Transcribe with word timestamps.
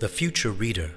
The 0.00 0.08
Future 0.08 0.50
Reader 0.50 0.92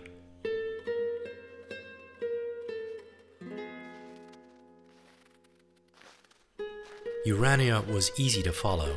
Urania 7.26 7.82
was 7.82 8.12
easy 8.18 8.42
to 8.44 8.54
follow. 8.54 8.96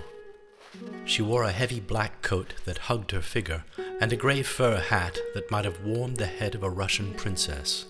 She 1.05 1.23
wore 1.23 1.43
a 1.43 1.51
heavy 1.51 1.81
black 1.81 2.23
coat 2.23 2.55
that 2.67 2.79
hugged 2.87 3.11
her 3.11 3.21
figure 3.21 3.65
and 4.01 4.13
a 4.13 4.17
grey 4.17 4.45
fur 4.45 4.79
hat 4.79 5.19
that 5.35 5.51
might 5.51 5.65
have 5.65 5.85
warmed 5.85 6.19
the 6.19 6.27
head 6.27 6.55
of 6.55 6.63
a 6.63 6.71
Russian 6.71 7.13
princess. 7.15 7.87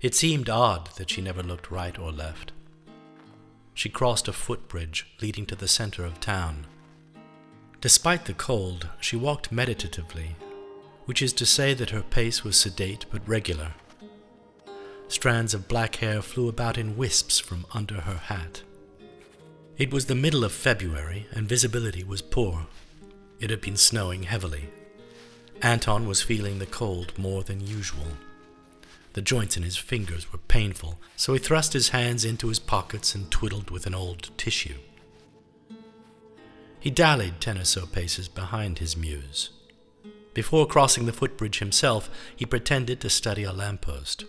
It 0.00 0.14
seemed 0.14 0.48
odd 0.48 0.88
that 0.96 1.10
she 1.10 1.20
never 1.20 1.42
looked 1.42 1.70
right 1.70 1.98
or 1.98 2.12
left. 2.12 2.53
She 3.74 3.88
crossed 3.88 4.28
a 4.28 4.32
footbridge 4.32 5.06
leading 5.20 5.46
to 5.46 5.56
the 5.56 5.68
center 5.68 6.04
of 6.04 6.20
town. 6.20 6.66
Despite 7.80 8.24
the 8.24 8.32
cold, 8.32 8.88
she 9.00 9.16
walked 9.16 9.52
meditatively, 9.52 10.36
which 11.04 11.20
is 11.20 11.32
to 11.34 11.44
say 11.44 11.74
that 11.74 11.90
her 11.90 12.02
pace 12.02 12.44
was 12.44 12.56
sedate 12.56 13.04
but 13.10 13.28
regular. 13.28 13.74
Strands 15.08 15.52
of 15.52 15.68
black 15.68 15.96
hair 15.96 16.22
flew 16.22 16.48
about 16.48 16.78
in 16.78 16.96
wisps 16.96 17.38
from 17.38 17.66
under 17.74 18.00
her 18.00 18.16
hat. 18.16 18.62
It 19.76 19.92
was 19.92 20.06
the 20.06 20.14
middle 20.14 20.44
of 20.44 20.52
February, 20.52 21.26
and 21.32 21.48
visibility 21.48 22.04
was 22.04 22.22
poor. 22.22 22.66
It 23.40 23.50
had 23.50 23.60
been 23.60 23.76
snowing 23.76 24.22
heavily. 24.22 24.70
Anton 25.60 26.06
was 26.06 26.22
feeling 26.22 26.58
the 26.58 26.66
cold 26.66 27.12
more 27.18 27.42
than 27.42 27.66
usual. 27.66 28.06
The 29.14 29.22
joints 29.22 29.56
in 29.56 29.62
his 29.62 29.76
fingers 29.76 30.32
were 30.32 30.38
painful, 30.38 31.00
so 31.16 31.32
he 31.32 31.38
thrust 31.38 31.72
his 31.72 31.90
hands 31.90 32.24
into 32.24 32.48
his 32.48 32.58
pockets 32.58 33.14
and 33.14 33.30
twiddled 33.30 33.70
with 33.70 33.86
an 33.86 33.94
old 33.94 34.30
tissue. 34.36 34.78
He 36.80 36.90
dallied 36.90 37.40
ten 37.40 37.56
or 37.56 37.64
so 37.64 37.86
paces 37.86 38.28
behind 38.28 38.78
his 38.78 38.96
muse. 38.96 39.50
Before 40.34 40.66
crossing 40.66 41.06
the 41.06 41.12
footbridge 41.12 41.60
himself, 41.60 42.10
he 42.34 42.44
pretended 42.44 43.00
to 43.00 43.08
study 43.08 43.44
a 43.44 43.52
lamppost. 43.52 44.24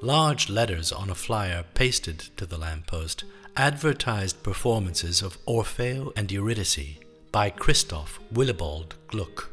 Large 0.00 0.48
letters 0.48 0.92
on 0.92 1.10
a 1.10 1.14
flyer 1.14 1.62
pasted 1.74 2.18
to 2.38 2.46
the 2.46 2.56
lamppost 2.56 3.24
advertised 3.54 4.42
performances 4.42 5.20
of 5.20 5.36
Orfeo 5.44 6.12
and 6.16 6.32
Eurydice 6.32 6.96
by 7.30 7.50
Christoph 7.50 8.18
Willibald 8.32 8.94
Gluck. 9.08 9.50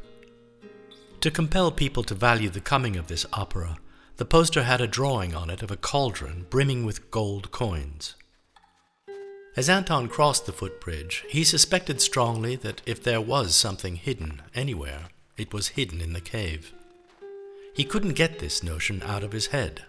To 1.20 1.30
compel 1.30 1.70
people 1.70 2.04
to 2.04 2.16
value 2.16 2.50
the 2.50 2.62
coming 2.62 2.96
of 2.96 3.08
this 3.08 3.26
opera, 3.34 3.78
the 4.18 4.26
poster 4.26 4.64
had 4.64 4.82
a 4.82 4.88
drawing 4.88 5.36
on 5.36 5.50
it 5.50 5.62
of 5.62 5.72
a 5.72 5.78
cauldron 5.78 6.46
brimming 6.50 6.86
with 6.86 7.12
gold 7.12 7.52
coins. 7.52 8.16
As 9.56 9.70
Anton 9.70 10.08
crossed 10.08 10.46
the 10.46 10.52
footbridge, 10.52 11.24
he 11.30 11.44
suspected 11.44 12.02
strongly 12.02 12.56
that 12.58 12.82
if 12.86 13.02
there 13.02 13.22
was 13.22 13.56
something 13.56 13.96
hidden 13.96 14.42
anywhere, 14.54 15.10
it 15.36 15.54
was 15.54 15.70
hidden 15.70 16.02
in 16.02 16.14
the 16.14 16.22
cave. 16.22 16.74
He 17.74 17.84
couldn't 17.84 18.14
get 18.14 18.40
this 18.40 18.64
notion 18.64 19.04
out 19.04 19.24
of 19.24 19.32
his 19.32 19.48
head. 19.48 19.84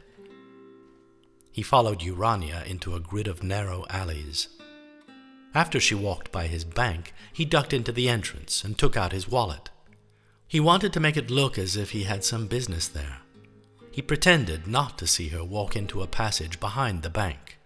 He 1.51 1.63
followed 1.63 2.03
Urania 2.03 2.63
into 2.67 2.95
a 2.95 3.01
grid 3.01 3.27
of 3.27 3.43
narrow 3.43 3.85
alleys. 3.89 4.49
After 5.55 5.81
she 5.81 5.95
walked 5.95 6.31
by 6.31 6.47
his 6.47 6.65
bank, 6.65 7.15
he 7.33 7.45
ducked 7.45 7.73
into 7.73 7.93
the 7.93 8.09
entrance 8.09 8.63
and 8.63 8.77
took 8.77 8.97
out 8.97 9.13
his 9.13 9.29
wallet. 9.29 9.71
He 10.47 10.61
wanted 10.61 10.93
to 10.93 11.01
make 11.01 11.17
it 11.17 11.31
look 11.31 11.59
as 11.59 11.77
if 11.77 11.91
he 11.91 12.05
had 12.05 12.25
some 12.25 12.47
business 12.47 12.89
there. 12.89 13.21
He 13.91 14.03
pretended 14.03 14.67
not 14.67 14.99
to 14.99 15.07
see 15.07 15.29
her 15.29 15.45
walk 15.45 15.77
into 15.77 16.03
a 16.03 16.07
passage 16.07 16.61
behind 16.61 17.03
the 17.03 17.11
bank. 17.11 17.59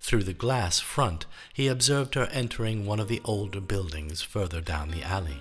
Through 0.00 0.24
the 0.24 0.32
glass 0.32 0.78
front, 0.78 1.26
he 1.52 1.66
observed 1.66 2.14
her 2.14 2.28
entering 2.30 2.86
one 2.86 3.00
of 3.00 3.08
the 3.08 3.20
older 3.24 3.60
buildings 3.60 4.22
further 4.22 4.60
down 4.60 4.90
the 4.90 5.02
alley. 5.02 5.40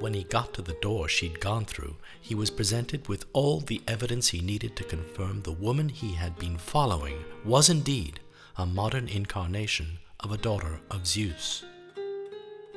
When 0.00 0.12
he 0.12 0.24
got 0.24 0.52
to 0.54 0.62
the 0.62 0.76
door 0.82 1.08
she'd 1.08 1.40
gone 1.40 1.64
through, 1.64 1.96
he 2.20 2.34
was 2.34 2.50
presented 2.50 3.08
with 3.08 3.24
all 3.32 3.60
the 3.60 3.80
evidence 3.86 4.28
he 4.28 4.40
needed 4.40 4.76
to 4.76 4.84
confirm 4.84 5.42
the 5.42 5.52
woman 5.52 5.88
he 5.88 6.14
had 6.14 6.36
been 6.36 6.58
following 6.58 7.24
was 7.44 7.70
indeed 7.70 8.20
a 8.56 8.66
modern 8.66 9.08
incarnation 9.08 9.98
of 10.20 10.32
a 10.32 10.36
daughter 10.36 10.80
of 10.90 11.06
Zeus. 11.06 11.64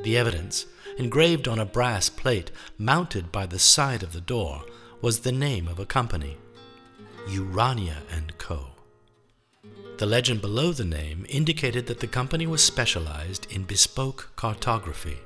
The 0.03 0.15
evidence, 0.15 0.67
engraved 0.97 1.47
on 1.47 1.59
a 1.59 1.65
brass 1.65 2.07
plate 2.07 2.51
mounted 2.77 3.31
by 3.31 3.45
the 3.45 3.59
side 3.59 4.03
of 4.03 4.13
the 4.13 4.21
door, 4.21 4.63
was 5.01 5.19
the 5.19 5.31
name 5.31 5.67
of 5.67 5.77
a 5.79 5.85
company 5.85 6.37
Urania 7.29 7.97
and 8.11 8.35
Co. 8.37 8.69
The 9.97 10.05
legend 10.05 10.41
below 10.41 10.71
the 10.71 10.85
name 10.85 11.25
indicated 11.29 11.85
that 11.87 11.99
the 11.99 12.07
company 12.07 12.47
was 12.47 12.63
specialized 12.63 13.51
in 13.51 13.63
bespoke 13.63 14.31
cartography. 14.35 15.17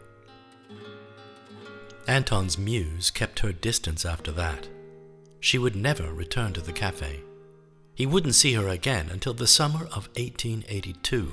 Anton's 2.08 2.58
muse 2.58 3.12
kept 3.12 3.40
her 3.40 3.54
distance 3.54 4.06
after 4.06 4.32
that. 4.32 4.68
She 5.40 5.58
would 5.58 5.76
never 5.76 6.12
return 6.14 6.52
to 6.54 6.62
the 6.62 6.74
cafe. 6.74 7.22
He 7.94 8.06
wouldn't 8.06 8.36
see 8.36 8.54
her 8.54 8.68
again 8.68 9.10
until 9.10 9.34
the 9.34 9.48
summer 9.48 9.86
of 9.86 10.10
1882. 10.16 11.32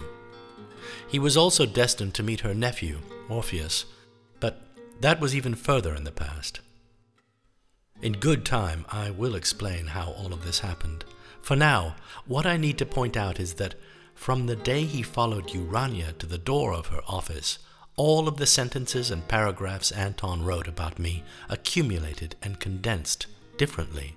He 1.09 1.19
was 1.19 1.37
also 1.37 1.66
destined 1.66 2.15
to 2.15 2.22
meet 2.22 2.41
her 2.41 2.54
nephew, 2.54 2.98
Orpheus, 3.28 3.84
but 4.38 4.62
that 5.00 5.21
was 5.21 5.34
even 5.34 5.54
further 5.54 5.94
in 5.94 6.04
the 6.04 6.12
past. 6.12 6.60
In 8.00 8.12
good 8.12 8.44
time, 8.44 8.84
I 8.91 9.10
will 9.10 9.34
explain 9.34 9.86
how 9.86 10.12
all 10.12 10.32
of 10.32 10.44
this 10.44 10.60
happened. 10.60 11.04
For 11.42 11.56
now, 11.56 11.97
what 12.26 12.47
I 12.47 12.56
need 12.56 12.78
to 12.78 12.86
point 12.86 13.16
out 13.16 13.41
is 13.41 13.54
that 13.54 13.75
from 14.14 14.47
the 14.47 14.56
day 14.56 14.84
he 14.84 15.03
followed 15.03 15.53
Urania 15.53 16.12
to 16.19 16.26
the 16.26 16.38
door 16.38 16.72
of 16.72 16.88
her 16.88 17.03
office, 17.09 17.59
all 17.97 18.28
of 18.28 18.36
the 18.36 18.47
sentences 18.47 19.10
and 19.10 19.26
paragraphs 19.26 19.91
Anton 19.91 20.44
wrote 20.44 20.69
about 20.69 21.00
me 21.00 21.25
accumulated 21.48 22.36
and 22.41 22.60
condensed 22.60 23.26
differently. 23.56 24.16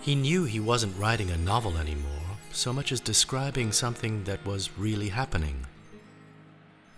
He 0.00 0.14
knew 0.14 0.44
he 0.44 0.60
wasn't 0.60 0.96
writing 0.98 1.30
a 1.30 1.36
novel 1.36 1.76
anymore, 1.76 2.38
so 2.52 2.72
much 2.72 2.92
as 2.92 3.00
describing 3.00 3.72
something 3.72 4.24
that 4.24 4.44
was 4.46 4.78
really 4.78 5.10
happening. 5.10 5.66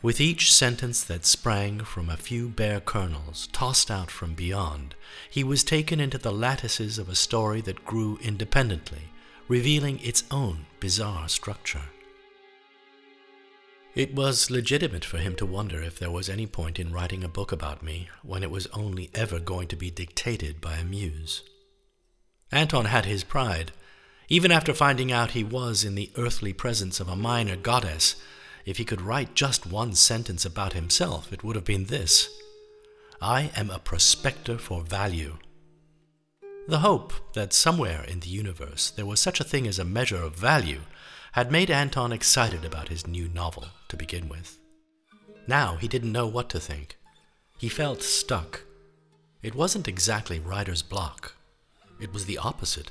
With 0.01 0.21
each 0.21 0.53
sentence 0.53 1.03
that 1.05 1.27
sprang 1.27 1.81
from 1.81 2.09
a 2.09 2.17
few 2.17 2.49
bare 2.49 2.79
kernels 2.79 3.49
tossed 3.53 3.91
out 3.91 4.13
from 4.13 4.35
beyond, 4.35 4.95
he 5.29 5.43
was 5.43 5.65
taken 5.65 5.99
into 5.99 6.19
the 6.19 6.31
lattices 6.31 6.99
of 6.99 7.09
a 7.09 7.17
story 7.17 7.61
that 7.63 7.85
grew 7.85 8.17
independently, 8.23 9.11
revealing 9.49 9.99
its 9.99 10.23
own 10.31 10.67
bizarre 10.79 11.29
structure. 11.29 11.83
It 13.97 14.15
was 14.15 14.53
legitimate 14.53 15.05
for 15.05 15.19
him 15.19 15.35
to 15.35 15.47
wonder 15.47 15.83
if 15.83 15.99
there 15.99 16.13
was 16.13 16.29
any 16.29 16.47
point 16.47 16.79
in 16.79 16.93
writing 16.93 17.25
a 17.25 17.29
book 17.29 17.51
about 17.51 17.83
me 17.83 18.09
when 18.23 18.45
it 18.45 18.53
was 18.53 18.69
only 18.69 19.11
ever 19.15 19.41
going 19.41 19.67
to 19.69 19.77
be 19.77 19.91
dictated 19.91 20.61
by 20.61 20.77
a 20.77 20.85
muse. 20.85 21.43
Anton 22.53 22.85
had 22.85 23.07
his 23.07 23.25
pride. 23.25 23.73
Even 24.29 24.53
after 24.53 24.73
finding 24.73 25.11
out 25.11 25.33
he 25.33 25.43
was 25.43 25.83
in 25.83 25.97
the 25.97 26.13
earthly 26.17 26.53
presence 26.53 27.01
of 27.01 27.09
a 27.09 27.17
minor 27.17 27.57
goddess, 27.57 28.15
if 28.69 28.77
he 28.77 28.85
could 28.85 29.01
write 29.01 29.35
just 29.35 29.67
one 29.67 29.95
sentence 29.95 30.45
about 30.45 30.75
himself, 30.75 31.33
it 31.33 31.43
would 31.43 31.57
have 31.57 31.65
been 31.65 31.87
this 31.87 32.29
I 33.19 33.51
am 33.57 33.71
a 33.71 33.79
prospector 33.79 34.59
for 34.59 34.83
value. 34.83 35.39
The 36.69 36.81
hope 36.81 37.15
that 37.33 37.55
somewhere 37.55 38.05
in 38.07 38.21
the 38.21 38.29
universe 38.29 38.91
there 38.91 39.07
was 39.07 39.21
such 39.21 39.41
a 39.41 39.45
thing 39.45 39.67
as 39.67 39.79
a 39.79 39.87
measure 39.87 40.23
of 40.23 40.37
value 40.37 40.81
had 41.33 41.51
made 41.51 41.71
Anton 41.71 42.13
excited 42.13 42.63
about 42.63 42.91
his 42.91 43.07
new 43.07 43.31
novel 43.31 43.69
to 43.89 43.97
begin 43.97 44.29
with. 44.29 44.59
Now 45.47 45.77
he 45.77 45.89
didn't 45.89 46.13
know 46.13 46.27
what 46.27 46.51
to 46.51 46.61
think. 46.61 46.99
He 47.57 47.71
felt 47.71 48.03
stuck. 48.03 48.65
It 49.43 49.55
wasn't 49.55 49.89
exactly 49.89 50.39
writer's 50.41 50.83
block, 50.83 51.37
it 51.99 52.13
was 52.13 52.27
the 52.27 52.37
opposite. 52.37 52.91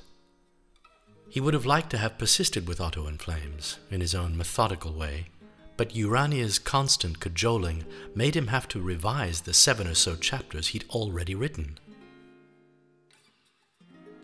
He 1.30 1.40
would 1.40 1.54
have 1.54 1.68
liked 1.68 1.92
to 1.92 2.00
have 2.00 2.18
persisted 2.18 2.68
with 2.68 2.82
Otto 2.82 3.06
in 3.06 3.20
Flames 3.20 3.78
in 3.92 4.02
his 4.02 4.16
own 4.16 4.36
methodical 4.36 4.94
way, 4.94 5.28
but 5.78 5.96
Urania's 5.96 6.60
constant 6.60 7.20
cajoling 7.20 7.86
made 8.16 8.36
him 8.36 8.48
have 8.48 8.68
to 8.70 8.82
revise 8.82 9.42
the 9.42 9.54
seven 9.54 9.88
or 9.88 9.94
so 9.94 10.16
chapters 10.16 10.70
he'd 10.70 10.86
already 10.90 11.36
written. 11.36 11.78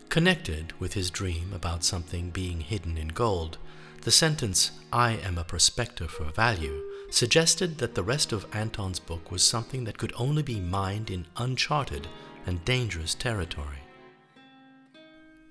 Connected 0.08 0.78
with 0.80 0.94
his 0.94 1.10
dream 1.10 1.52
about 1.54 1.84
something 1.84 2.30
being 2.30 2.60
hidden 2.60 2.98
in 2.98 3.08
gold, 3.08 3.58
the 4.02 4.10
sentence, 4.10 4.72
I 4.92 5.12
am 5.12 5.38
a 5.38 5.44
prospector 5.44 6.08
for 6.08 6.24
value, 6.24 6.82
suggested 7.10 7.78
that 7.78 7.94
the 7.94 8.02
rest 8.02 8.32
of 8.32 8.46
Anton's 8.52 8.98
book 8.98 9.30
was 9.30 9.42
something 9.42 9.84
that 9.84 9.96
could 9.96 10.12
only 10.16 10.42
be 10.42 10.60
mined 10.60 11.10
in 11.10 11.26
uncharted 11.36 12.06
and 12.46 12.64
dangerous 12.64 13.14
territory. 13.14 13.83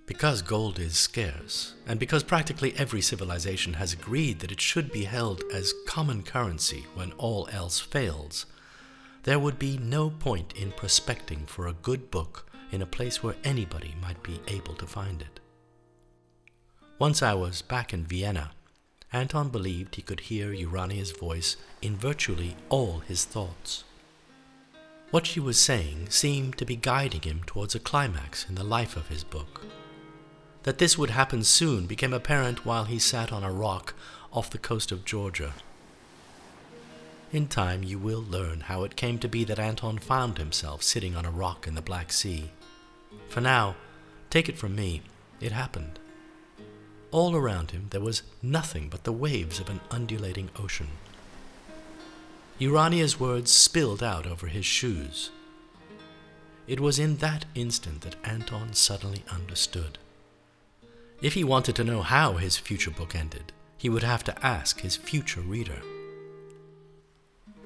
Because 0.06 0.42
gold 0.42 0.80
is 0.80 0.98
scarce, 0.98 1.76
and 1.88 1.98
because 1.98 2.24
practically 2.24 2.74
every 2.78 3.02
civilization 3.02 3.74
has 3.76 3.94
agreed 3.94 4.40
that 4.40 4.52
it 4.52 4.60
should 4.60 4.92
be 4.92 5.06
held 5.06 5.44
as 5.54 5.74
common 5.88 6.24
currency 6.24 6.86
when 6.94 7.14
all 7.14 7.48
else 7.54 7.80
fails, 7.80 8.46
there 9.24 9.40
would 9.40 9.58
be 9.58 9.78
no 9.78 10.10
point 10.10 10.54
in 10.58 10.74
prospecting 10.74 11.46
for 11.46 11.68
a 11.68 11.74
good 11.74 12.12
book 12.12 12.46
in 12.72 12.82
a 12.82 12.86
place 12.86 13.24
where 13.24 13.36
anybody 13.46 13.96
might 14.02 14.22
be 14.22 14.42
able 14.48 14.74
to 14.74 14.86
find 14.86 15.22
it. 15.22 15.40
Once 17.00 17.24
I 17.24 17.34
was 17.34 17.62
back 17.62 17.94
in 17.94 18.04
Vienna, 18.04 18.52
Anton 19.14 19.50
believed 19.50 19.96
he 19.96 20.02
could 20.02 20.22
hear 20.22 20.52
Urania's 20.52 21.12
voice 21.12 21.56
in 21.82 21.96
virtually 21.96 22.58
all 22.68 23.00
his 23.00 23.24
thoughts. 23.24 23.86
What 25.12 25.28
she 25.28 25.40
was 25.40 25.60
saying 25.60 26.10
seemed 26.10 26.58
to 26.58 26.66
be 26.66 26.76
guiding 26.76 27.22
him 27.22 27.44
towards 27.46 27.76
a 27.76 27.80
climax 27.80 28.50
in 28.50 28.56
the 28.56 28.64
life 28.64 28.98
of 28.98 29.08
his 29.08 29.24
book. 29.24 29.62
That 30.64 30.78
this 30.78 30.98
would 30.98 31.10
happen 31.10 31.44
soon 31.44 31.86
became 31.86 32.14
apparent 32.14 32.66
while 32.66 32.86
he 32.86 33.00
sat 33.00 33.32
on 33.32 33.44
a 33.44 33.52
rock 33.52 33.94
off 34.32 34.50
the 34.50 34.58
coast 34.58 34.92
of 34.92 35.06
Georgia. 35.06 35.54
In 37.32 37.48
time, 37.48 37.84
you 37.84 37.98
will 37.98 38.24
learn 38.24 38.62
how 38.62 38.84
it 38.84 38.96
came 38.96 39.18
to 39.20 39.28
be 39.28 39.44
that 39.44 39.60
Anton 39.60 39.98
found 39.98 40.38
himself 40.38 40.84
sitting 40.84 41.16
on 41.16 41.26
a 41.26 41.32
rock 41.32 41.68
in 41.68 41.76
the 41.76 41.82
Black 41.82 42.14
Sea. 42.14 42.52
For 43.28 43.42
now, 43.42 43.76
take 44.30 44.48
it 44.48 44.58
from 44.58 44.76
me, 44.76 45.02
it 45.42 45.52
happened. 45.52 46.00
All 47.12 47.36
around 47.36 47.72
him 47.72 47.88
there 47.90 48.02
was 48.02 48.24
nothing 48.42 48.88
but 48.90 49.04
the 49.04 49.12
waves 49.12 49.60
of 49.60 49.70
an 49.70 49.82
undulating 49.92 50.50
ocean. 50.58 50.90
Urania's 52.60 53.20
words 53.20 53.52
spilled 53.52 54.02
out 54.02 54.26
over 54.26 54.48
his 54.48 54.66
shoes. 54.66 55.32
It 56.68 56.80
was 56.80 57.00
in 57.00 57.18
that 57.18 57.46
instant 57.56 58.02
that 58.02 58.16
Anton 58.24 58.74
suddenly 58.74 59.24
understood. 59.30 59.98
If 61.24 61.36
he 61.36 61.46
wanted 61.46 61.78
to 61.78 61.86
know 61.86 62.02
how 62.02 62.34
his 62.34 62.58
future 62.58 62.92
book 62.92 63.16
ended, 63.16 63.54
he 63.78 63.88
would 63.88 64.04
have 64.04 64.26
to 64.26 64.46
ask 64.46 64.82
his 64.82 64.98
future 64.98 65.40
reader. 65.40 65.82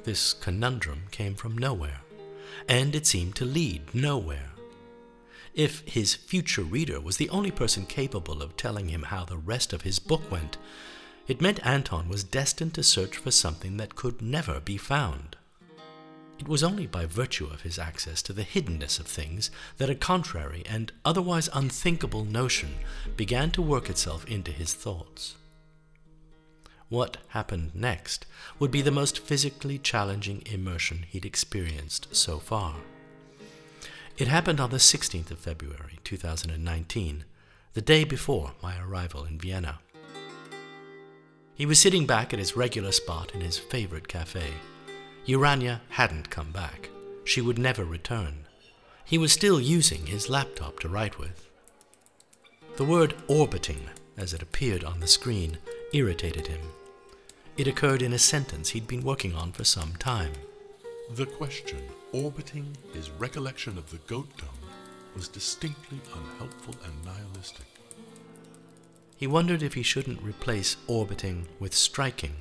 This 0.04 0.33
conundrum 0.33 1.06
came 1.09 1.33
from 1.33 1.57
nowhere, 1.57 2.01
and 2.69 2.95
it 2.95 3.07
seemed 3.07 3.36
to 3.38 3.45
lead 3.45 3.95
nowhere. 3.95 4.51
If 5.56 5.80
his 5.88 6.13
future 6.13 6.62
reader 6.62 7.01
was 7.01 7.18
the 7.18 7.31
only 7.31 7.50
person 7.50 7.88
capable 7.88 8.44
of 8.44 8.56
telling 8.56 8.89
him 8.89 9.01
how 9.01 9.25
the 9.25 9.39
rest 9.39 9.74
of 9.74 9.81
his 9.81 9.98
book 9.98 10.30
went, 10.30 10.60
it 11.27 11.42
meant 11.42 11.65
Anton 11.65 12.07
was 12.10 12.24
destined 12.24 12.75
to 12.75 12.83
search 12.83 13.18
for 13.18 13.31
something 13.31 13.77
that 13.77 13.95
could 13.95 14.21
never 14.21 14.60
be 14.60 14.77
found. 14.77 15.36
It 16.39 16.48
was 16.48 16.63
only 16.63 16.86
by 16.86 17.06
virtue 17.06 17.48
of 17.48 17.62
his 17.62 17.80
access 17.80 18.22
to 18.24 18.34
the 18.34 18.44
hiddenness 18.44 19.00
of 19.00 19.07
things 19.07 19.50
that 19.78 19.89
a 19.89 19.95
contrary 19.95 20.63
and 20.69 20.92
otherwise 21.04 21.50
unthinkable 21.54 22.25
notion 22.25 22.75
began 23.16 23.50
to 23.51 23.62
work 23.62 23.89
itself 23.89 24.25
into 24.25 24.51
his 24.51 24.74
thoughts. 24.74 25.36
What 26.89 27.18
happened 27.30 27.72
next 27.75 28.25
would 28.60 28.72
be 28.72 28.81
the 28.81 28.92
most 28.92 29.19
physically 29.19 29.78
challenging 29.78 30.44
immersion 30.45 31.04
he'd 31.10 31.25
experienced 31.25 32.16
so 32.16 32.39
far. 32.39 32.75
It 34.18 34.28
happened 34.28 34.60
on 34.60 34.69
the 34.69 34.78
16th 34.78 35.31
of 35.31 35.39
February, 35.39 36.00
2019, 36.04 37.25
the 37.74 37.81
day 37.81 38.04
before 38.04 38.54
my 38.63 38.80
arrival 38.80 39.25
in 39.25 39.38
Vienna. 39.38 39.80
He 41.56 41.66
was 41.66 41.80
sitting 41.80 42.06
back 42.06 42.34
at 42.34 42.39
his 42.39 42.56
regular 42.56 42.92
spot 42.92 43.34
in 43.34 43.42
his 43.42 43.57
favorite 43.57 44.07
cafe. 44.07 44.54
Urania 45.27 45.81
hadn't 45.89 46.29
come 46.29 46.53
back. 46.53 46.89
She 47.25 47.41
would 47.41 47.59
never 47.59 47.83
return. 47.83 48.45
He 49.03 49.18
was 49.18 49.33
still 49.33 49.59
using 49.59 50.06
his 50.06 50.29
laptop 50.29 50.79
to 50.79 50.88
write 50.88 51.19
with. 51.19 51.50
The 52.77 52.85
word 52.85 53.13
orbiting, 53.27 53.89
as 54.15 54.33
it 54.33 54.41
appeared 54.41 54.85
on 54.85 55.01
the 55.01 55.07
screen, 55.07 55.57
irritated 55.91 56.47
him. 56.47 56.62
It 57.57 57.68
occurred 57.68 58.01
in 58.01 58.13
a 58.13 58.19
sentence 58.19 58.69
he'd 58.69 58.88
been 58.88 59.03
working 59.03 59.35
on 59.35 59.51
for 59.51 59.65
some 59.65 59.97
time. 59.97 60.31
The 61.15 61.25
question, 61.25 61.81
orbiting 62.13 62.77
his 62.94 63.09
recollection 63.09 63.77
of 63.77 63.91
the 63.91 63.97
goat 64.07 64.29
dung, 64.38 64.50
was 65.13 65.27
distinctly 65.27 66.00
unhelpful 66.15 66.75
and 66.85 67.03
nihilistic. 67.03 67.65
He 69.18 69.27
wondered 69.27 69.62
if 69.62 69.74
he 69.74 69.83
shouldn't 69.83 70.21
replace 70.21 70.77
orbiting 70.88 71.50
with 71.59 71.74
striking. 71.74 72.35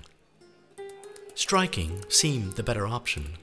Striking 1.37 2.03
seemed 2.09 2.55
the 2.55 2.63
better 2.63 2.87
option. 2.87 3.35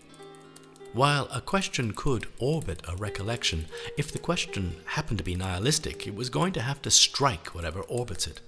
While 0.93 1.27
a 1.31 1.39
question 1.39 1.93
could 1.93 2.25
orbit 2.39 2.81
a 2.87 2.95
recollection, 2.95 3.67
if 3.97 4.11
the 4.11 4.17
question 4.17 4.77
happened 4.85 5.19
to 5.19 5.23
be 5.23 5.35
nihilistic, 5.35 6.07
it 6.07 6.15
was 6.15 6.31
going 6.31 6.53
to 6.53 6.61
have 6.63 6.81
to 6.81 6.89
strike 6.89 7.53
whatever 7.53 7.81
orbits 7.81 8.25
it, 8.25 8.41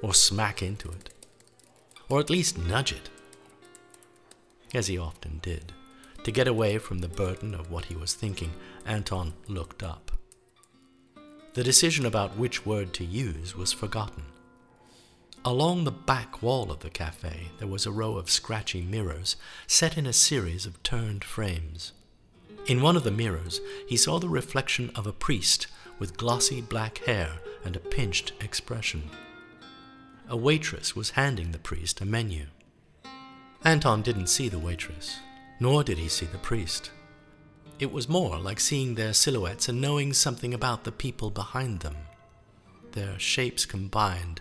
or 0.00 0.14
smack 0.14 0.62
into 0.62 0.88
it, 0.90 1.10
or 2.08 2.20
at 2.20 2.30
least 2.30 2.56
nudge 2.56 2.92
it, 2.92 3.10
as 4.72 4.86
he 4.86 4.96
often 4.96 5.40
did. 5.42 5.72
To 6.22 6.30
get 6.30 6.46
away 6.46 6.78
from 6.78 7.00
the 7.00 7.08
burden 7.08 7.56
of 7.56 7.68
what 7.68 7.86
he 7.86 7.96
was 7.96 8.14
thinking, 8.14 8.52
Anton 8.86 9.32
looked 9.48 9.82
up. 9.82 10.12
The 11.54 11.64
decision 11.64 12.06
about 12.06 12.36
which 12.36 12.64
word 12.64 12.94
to 12.94 13.04
use 13.04 13.56
was 13.56 13.72
forgotten. 13.72 14.22
Along 15.44 15.84
the 15.84 15.90
back 15.90 16.42
wall 16.42 16.70
of 16.70 16.80
the 16.80 16.90
cafe, 16.90 17.50
there 17.58 17.68
was 17.68 17.84
a 17.84 17.90
row 17.90 18.16
of 18.16 18.30
scratchy 18.30 18.82
mirrors 18.82 19.36
set 19.66 19.98
in 19.98 20.06
a 20.06 20.12
series 20.12 20.66
of 20.66 20.82
turned 20.82 21.24
frames. 21.24 21.92
In 22.66 22.80
one 22.80 22.96
of 22.96 23.02
the 23.02 23.10
mirrors, 23.10 23.60
he 23.88 23.96
saw 23.96 24.18
the 24.18 24.28
reflection 24.28 24.90
of 24.94 25.06
a 25.06 25.12
priest 25.12 25.66
with 25.98 26.16
glossy 26.16 26.60
black 26.60 26.98
hair 26.98 27.40
and 27.64 27.74
a 27.74 27.80
pinched 27.80 28.32
expression. 28.40 29.10
A 30.28 30.36
waitress 30.36 30.94
was 30.94 31.10
handing 31.10 31.50
the 31.50 31.58
priest 31.58 32.00
a 32.00 32.04
menu. 32.04 32.46
Anton 33.64 34.02
didn't 34.02 34.28
see 34.28 34.48
the 34.48 34.58
waitress 34.58 35.18
nor 35.62 35.84
did 35.84 35.96
he 35.96 36.08
see 36.08 36.26
the 36.26 36.38
priest. 36.38 36.90
It 37.78 37.92
was 37.92 38.08
more 38.08 38.36
like 38.40 38.58
seeing 38.58 38.96
their 38.96 39.12
silhouettes 39.12 39.68
and 39.68 39.80
knowing 39.80 40.12
something 40.12 40.52
about 40.52 40.82
the 40.82 40.90
people 40.90 41.30
behind 41.30 41.80
them. 41.80 41.94
Their 42.90 43.16
shapes 43.20 43.64
combined 43.64 44.40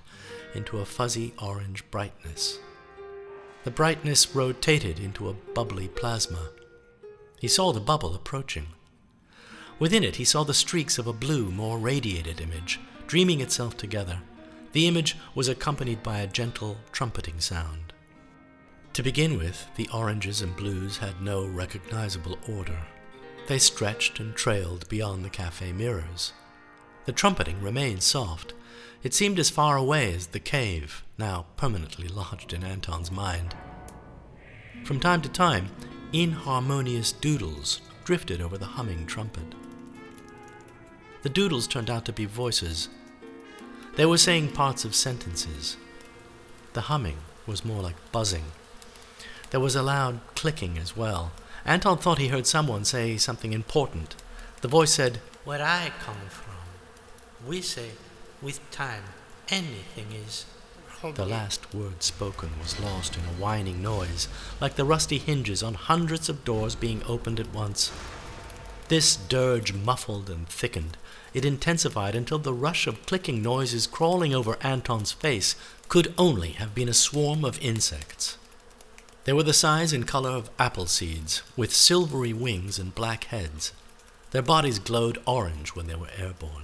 into 0.54 0.80
a 0.80 0.86
fuzzy 0.86 1.34
orange 1.42 1.84
brightness. 1.92 2.60
The 3.64 3.72
brightness 3.72 4.36
rotated 4.36 5.00
into 5.00 5.30
a 5.30 5.34
bubbly 5.34 5.88
plasma. 5.88 6.50
He 7.40 7.48
saw 7.48 7.72
the 7.72 7.80
bubble 7.80 8.16
approaching. 8.16 8.68
Within 9.80 10.04
it, 10.04 10.18
he 10.18 10.26
saw 10.26 10.44
the 10.44 10.54
streaks 10.54 10.98
of 10.98 11.08
a 11.08 11.14
blue, 11.14 11.52
more 11.52 11.78
radiated 11.78 12.42
image, 12.42 12.80
dreaming 13.08 13.42
itself 13.42 13.78
together. 13.78 14.22
The 14.74 14.88
image 14.88 15.18
was 15.36 15.48
accompanied 15.48 16.02
by 16.02 16.20
a 16.20 16.28
gentle 16.28 16.78
trumpeting 16.92 17.40
sound. 17.40 17.94
To 18.94 19.04
begin 19.04 19.38
with, 19.38 19.68
the 19.76 19.90
oranges 19.94 20.42
and 20.42 20.56
blues 20.56 20.98
had 20.98 21.22
no 21.22 21.46
recognizable 21.46 22.38
order. 22.48 22.78
They 23.48 23.58
stretched 23.58 24.20
and 24.20 24.36
trailed 24.36 24.88
beyond 24.90 25.24
the 25.26 25.30
cafe 25.30 25.72
mirrors. 25.72 26.34
The 27.06 27.12
trumpeting 27.12 27.62
remained 27.62 28.04
soft. 28.04 28.54
It 29.04 29.14
seemed 29.14 29.40
as 29.40 29.50
far 29.50 29.78
away 29.78 30.14
as 30.14 30.28
the 30.28 30.40
cave, 30.40 31.04
now 31.18 31.46
permanently 31.58 32.08
lodged 32.08 32.54
in 32.54 32.64
Anton's 32.64 33.12
mind. 33.12 33.56
From 34.84 35.00
time 35.00 35.22
to 35.22 35.30
time, 35.30 35.70
inharmonious 36.14 37.12
doodles 37.12 37.82
drifted 38.04 38.42
over 38.42 38.58
the 38.58 38.66
humming 38.66 39.06
trumpet. 39.06 39.56
The 41.24 41.30
doodles 41.30 41.68
turned 41.68 41.90
out 41.90 42.06
to 42.06 42.14
be 42.14 42.26
voices. 42.26 42.90
They 43.96 44.06
were 44.06 44.18
saying 44.18 44.52
parts 44.52 44.86
of 44.86 44.96
sentences. 44.96 45.78
The 46.74 46.82
humming 46.82 47.18
was 47.46 47.66
more 47.66 47.82
like 47.82 47.96
buzzing 48.12 48.46
there 49.52 49.60
was 49.60 49.76
a 49.76 49.84
loud 49.84 50.22
clicking 50.36 50.78
as 50.78 50.98
well. 50.98 51.34
Anton 51.66 51.98
thought 51.98 52.18
he 52.18 52.30
heard 52.30 52.48
someone 52.48 52.86
say 52.86 53.18
something 53.18 53.54
important. 53.54 54.16
The 54.62 54.70
voice 54.70 54.92
said, 54.92 55.18
Where 55.44 55.62
I 55.62 55.92
come 56.00 56.30
from, 56.30 56.56
we 57.46 57.62
say, 57.62 57.92
with 58.42 58.60
time, 58.72 59.04
anything 59.50 60.08
is. 60.12 60.46
The 61.16 61.26
last 61.26 61.74
word 61.74 62.04
spoken 62.04 62.52
was 62.62 62.80
lost 62.80 63.18
in 63.18 63.24
a 63.24 63.42
whining 63.42 63.82
noise, 63.82 64.28
like 64.60 64.76
the 64.76 64.86
rusty 64.86 65.18
hinges 65.18 65.64
on 65.64 65.74
hundreds 65.74 66.30
of 66.30 66.44
doors 66.44 66.76
being 66.76 67.02
opened 67.08 67.40
at 67.40 67.54
once. 67.54 67.92
This 68.88 69.16
dirge 69.16 69.74
muffled 69.74 70.30
and 70.30 70.48
thickened. 70.48 70.98
It 71.34 71.46
intensified 71.46 72.14
until 72.14 72.40
the 72.40 72.54
rush 72.54 72.88
of 72.88 73.06
clicking 73.06 73.42
noises 73.42 73.88
crawling 73.88 74.36
over 74.36 74.58
Anton's 74.62 75.12
face 75.12 75.56
could 75.88 76.14
only 76.18 76.52
have 76.52 76.76
been 76.76 76.90
a 76.90 76.94
swarm 76.94 77.44
of 77.44 77.60
insects. 77.64 78.38
They 79.24 79.34
were 79.34 79.44
the 79.44 79.54
size 79.54 79.94
and 79.94 80.08
color 80.08 80.32
of 80.32 80.50
apple 80.60 80.88
seeds, 80.88 81.42
with 81.56 81.74
silvery 81.74 82.34
wings 82.34 82.78
and 82.78 82.94
black 82.94 83.26
heads. 83.26 83.72
Their 84.32 84.42
bodies 84.42 84.78
glowed 84.78 85.22
orange 85.26 85.70
when 85.70 85.88
they 85.88 85.96
were 85.96 86.10
airborne, 86.18 86.64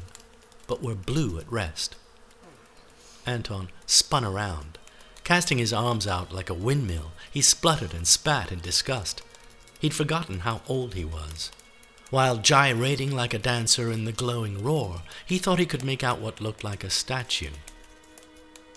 but 0.67 0.83
were 0.83 0.95
blue 0.95 1.39
at 1.39 1.51
rest. 1.51 1.95
Anton 3.25 3.69
spun 3.85 4.23
around. 4.23 4.77
Casting 5.23 5.57
his 5.57 5.73
arms 5.73 6.07
out 6.07 6.31
like 6.31 6.49
a 6.49 6.53
windmill, 6.53 7.11
he 7.31 7.41
spluttered 7.41 7.93
and 7.93 8.07
spat 8.07 8.51
in 8.51 8.59
disgust. 8.59 9.21
He'd 9.79 9.93
forgotten 9.93 10.39
how 10.39 10.61
old 10.67 10.93
he 10.93 11.03
was. 11.03 11.51
While 12.09 12.37
gyrating 12.37 13.11
like 13.11 13.33
a 13.33 13.39
dancer 13.39 13.91
in 13.91 14.05
the 14.05 14.13
glowing 14.13 14.63
roar, 14.63 15.01
he 15.25 15.37
thought 15.37 15.59
he 15.59 15.65
could 15.65 15.83
make 15.83 16.03
out 16.03 16.21
what 16.21 16.39
looked 16.39 16.63
like 16.63 16.83
a 16.83 16.89
statue. 16.89 17.51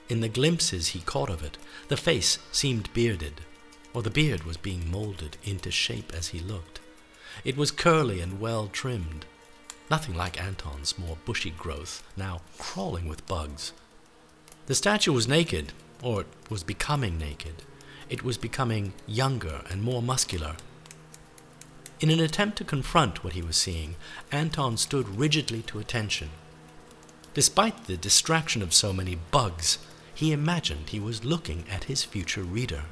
In 0.08 0.20
the 0.20 0.28
glimpses 0.28 0.88
he 0.88 1.00
caught 1.00 1.30
of 1.30 1.44
it, 1.44 1.56
the 1.86 1.96
face 1.96 2.38
seemed 2.50 2.92
bearded 2.92 3.42
or 3.92 4.02
the 4.02 4.10
beard 4.10 4.44
was 4.44 4.56
being 4.56 4.90
molded 4.90 5.36
into 5.44 5.70
shape 5.70 6.12
as 6.16 6.28
he 6.28 6.40
looked. 6.40 6.80
It 7.44 7.56
was 7.56 7.70
curly 7.70 8.20
and 8.20 8.40
well 8.40 8.68
trimmed, 8.68 9.26
nothing 9.90 10.14
like 10.14 10.40
Anton's 10.40 10.96
more 10.98 11.16
bushy 11.24 11.50
growth, 11.50 12.02
now 12.16 12.40
crawling 12.58 13.08
with 13.08 13.26
bugs. 13.26 13.72
The 14.66 14.74
statue 14.74 15.12
was 15.12 15.26
naked, 15.26 15.72
or 16.02 16.20
it 16.20 16.26
was 16.48 16.62
becoming 16.62 17.18
naked. 17.18 17.64
It 18.08 18.22
was 18.22 18.38
becoming 18.38 18.92
younger 19.06 19.62
and 19.68 19.82
more 19.82 20.02
muscular. 20.02 20.56
In 22.00 22.10
an 22.10 22.20
attempt 22.20 22.56
to 22.58 22.64
confront 22.64 23.22
what 23.22 23.34
he 23.34 23.42
was 23.42 23.56
seeing, 23.56 23.96
Anton 24.32 24.76
stood 24.76 25.18
rigidly 25.18 25.62
to 25.62 25.78
attention. 25.78 26.30
Despite 27.34 27.84
the 27.84 27.96
distraction 27.96 28.62
of 28.62 28.72
so 28.72 28.92
many 28.92 29.18
bugs, 29.30 29.78
he 30.14 30.32
imagined 30.32 30.88
he 30.88 31.00
was 31.00 31.24
looking 31.24 31.64
at 31.70 31.84
his 31.84 32.04
future 32.04 32.42
reader. 32.42 32.84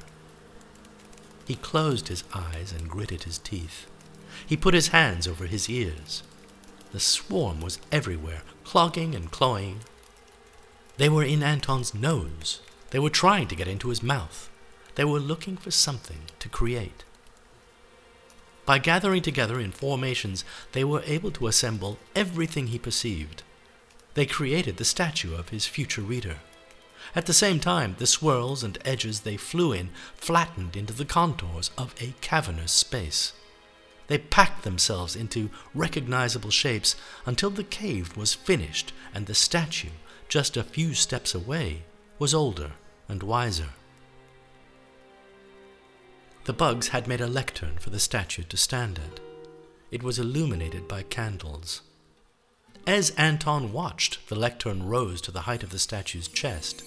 He 1.47 1.55
closed 1.55 2.07
his 2.09 2.23
eyes 2.33 2.71
and 2.71 2.89
gritted 2.89 3.23
his 3.23 3.39
teeth. 3.39 3.87
He 4.45 4.55
put 4.55 4.73
his 4.73 4.89
hands 4.89 5.27
over 5.27 5.45
his 5.47 5.69
ears. 5.69 6.23
The 6.91 6.99
swarm 6.99 7.61
was 7.61 7.79
everywhere, 7.91 8.41
clogging 8.63 9.13
and 9.13 9.31
clawing. 9.31 9.81
They 10.97 11.09
were 11.09 11.23
in 11.23 11.43
Anton's 11.43 11.93
nose. 11.93 12.61
They 12.89 12.99
were 12.99 13.09
trying 13.09 13.47
to 13.49 13.55
get 13.55 13.67
into 13.67 13.89
his 13.89 14.01
mouth. 14.01 14.49
They 14.95 15.05
were 15.05 15.19
looking 15.19 15.55
for 15.55 15.71
something 15.71 16.23
to 16.39 16.49
create. 16.49 17.03
By 18.65 18.79
gathering 18.79 19.21
together 19.21 19.59
in 19.59 19.71
formations, 19.71 20.43
they 20.73 20.83
were 20.83 21.03
able 21.05 21.31
to 21.31 21.47
assemble 21.47 21.97
everything 22.15 22.67
he 22.67 22.79
perceived. 22.79 23.43
They 24.13 24.25
created 24.25 24.77
the 24.77 24.85
statue 24.85 25.35
of 25.35 25.49
his 25.49 25.65
future 25.65 26.01
reader. 26.01 26.39
At 27.15 27.25
the 27.25 27.33
same 27.33 27.59
time, 27.59 27.95
the 27.97 28.05
swirls 28.05 28.63
and 28.63 28.77
edges 28.85 29.21
they 29.21 29.37
flew 29.37 29.71
in 29.71 29.89
flattened 30.15 30.75
into 30.75 30.93
the 30.93 31.05
contours 31.05 31.71
of 31.77 31.95
a 31.99 32.13
cavernous 32.21 32.71
space. 32.71 33.33
They 34.09 34.17
packed 34.17 34.63
themselves 34.63 35.15
into 35.15 35.51
recognizable 35.75 36.49
shapes 36.49 36.95
until 37.27 37.51
the 37.51 37.63
cave 37.63 38.17
was 38.17 38.33
finished 38.33 38.91
and 39.13 39.27
the 39.27 39.35
statue, 39.35 39.91
just 40.27 40.57
a 40.57 40.63
few 40.63 40.95
steps 40.95 41.35
away, 41.35 41.83
was 42.17 42.33
older 42.33 42.71
and 43.07 43.21
wiser. 43.21 43.69
The 46.45 46.53
bugs 46.53 46.87
had 46.87 47.07
made 47.07 47.21
a 47.21 47.27
lectern 47.27 47.77
for 47.77 47.91
the 47.91 47.99
statue 47.99 48.41
to 48.43 48.57
stand 48.57 48.97
at. 48.97 49.19
It 49.91 50.01
was 50.01 50.17
illuminated 50.17 50.87
by 50.87 51.03
candles. 51.03 51.81
As 52.87 53.11
Anton 53.11 53.71
watched, 53.71 54.27
the 54.27 54.35
lectern 54.35 54.87
rose 54.87 55.21
to 55.21 55.31
the 55.31 55.41
height 55.41 55.61
of 55.61 55.69
the 55.69 55.77
statue's 55.77 56.27
chest. 56.27 56.83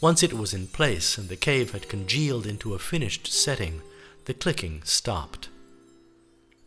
Once 0.00 0.22
it 0.22 0.32
was 0.32 0.54
in 0.54 0.68
place 0.68 1.18
and 1.18 1.28
the 1.28 1.34
cave 1.34 1.72
had 1.72 1.88
congealed 1.88 2.46
into 2.46 2.74
a 2.74 2.78
finished 2.78 3.26
setting, 3.26 3.82
the 4.26 4.34
clicking 4.34 4.82
stopped. 4.84 5.48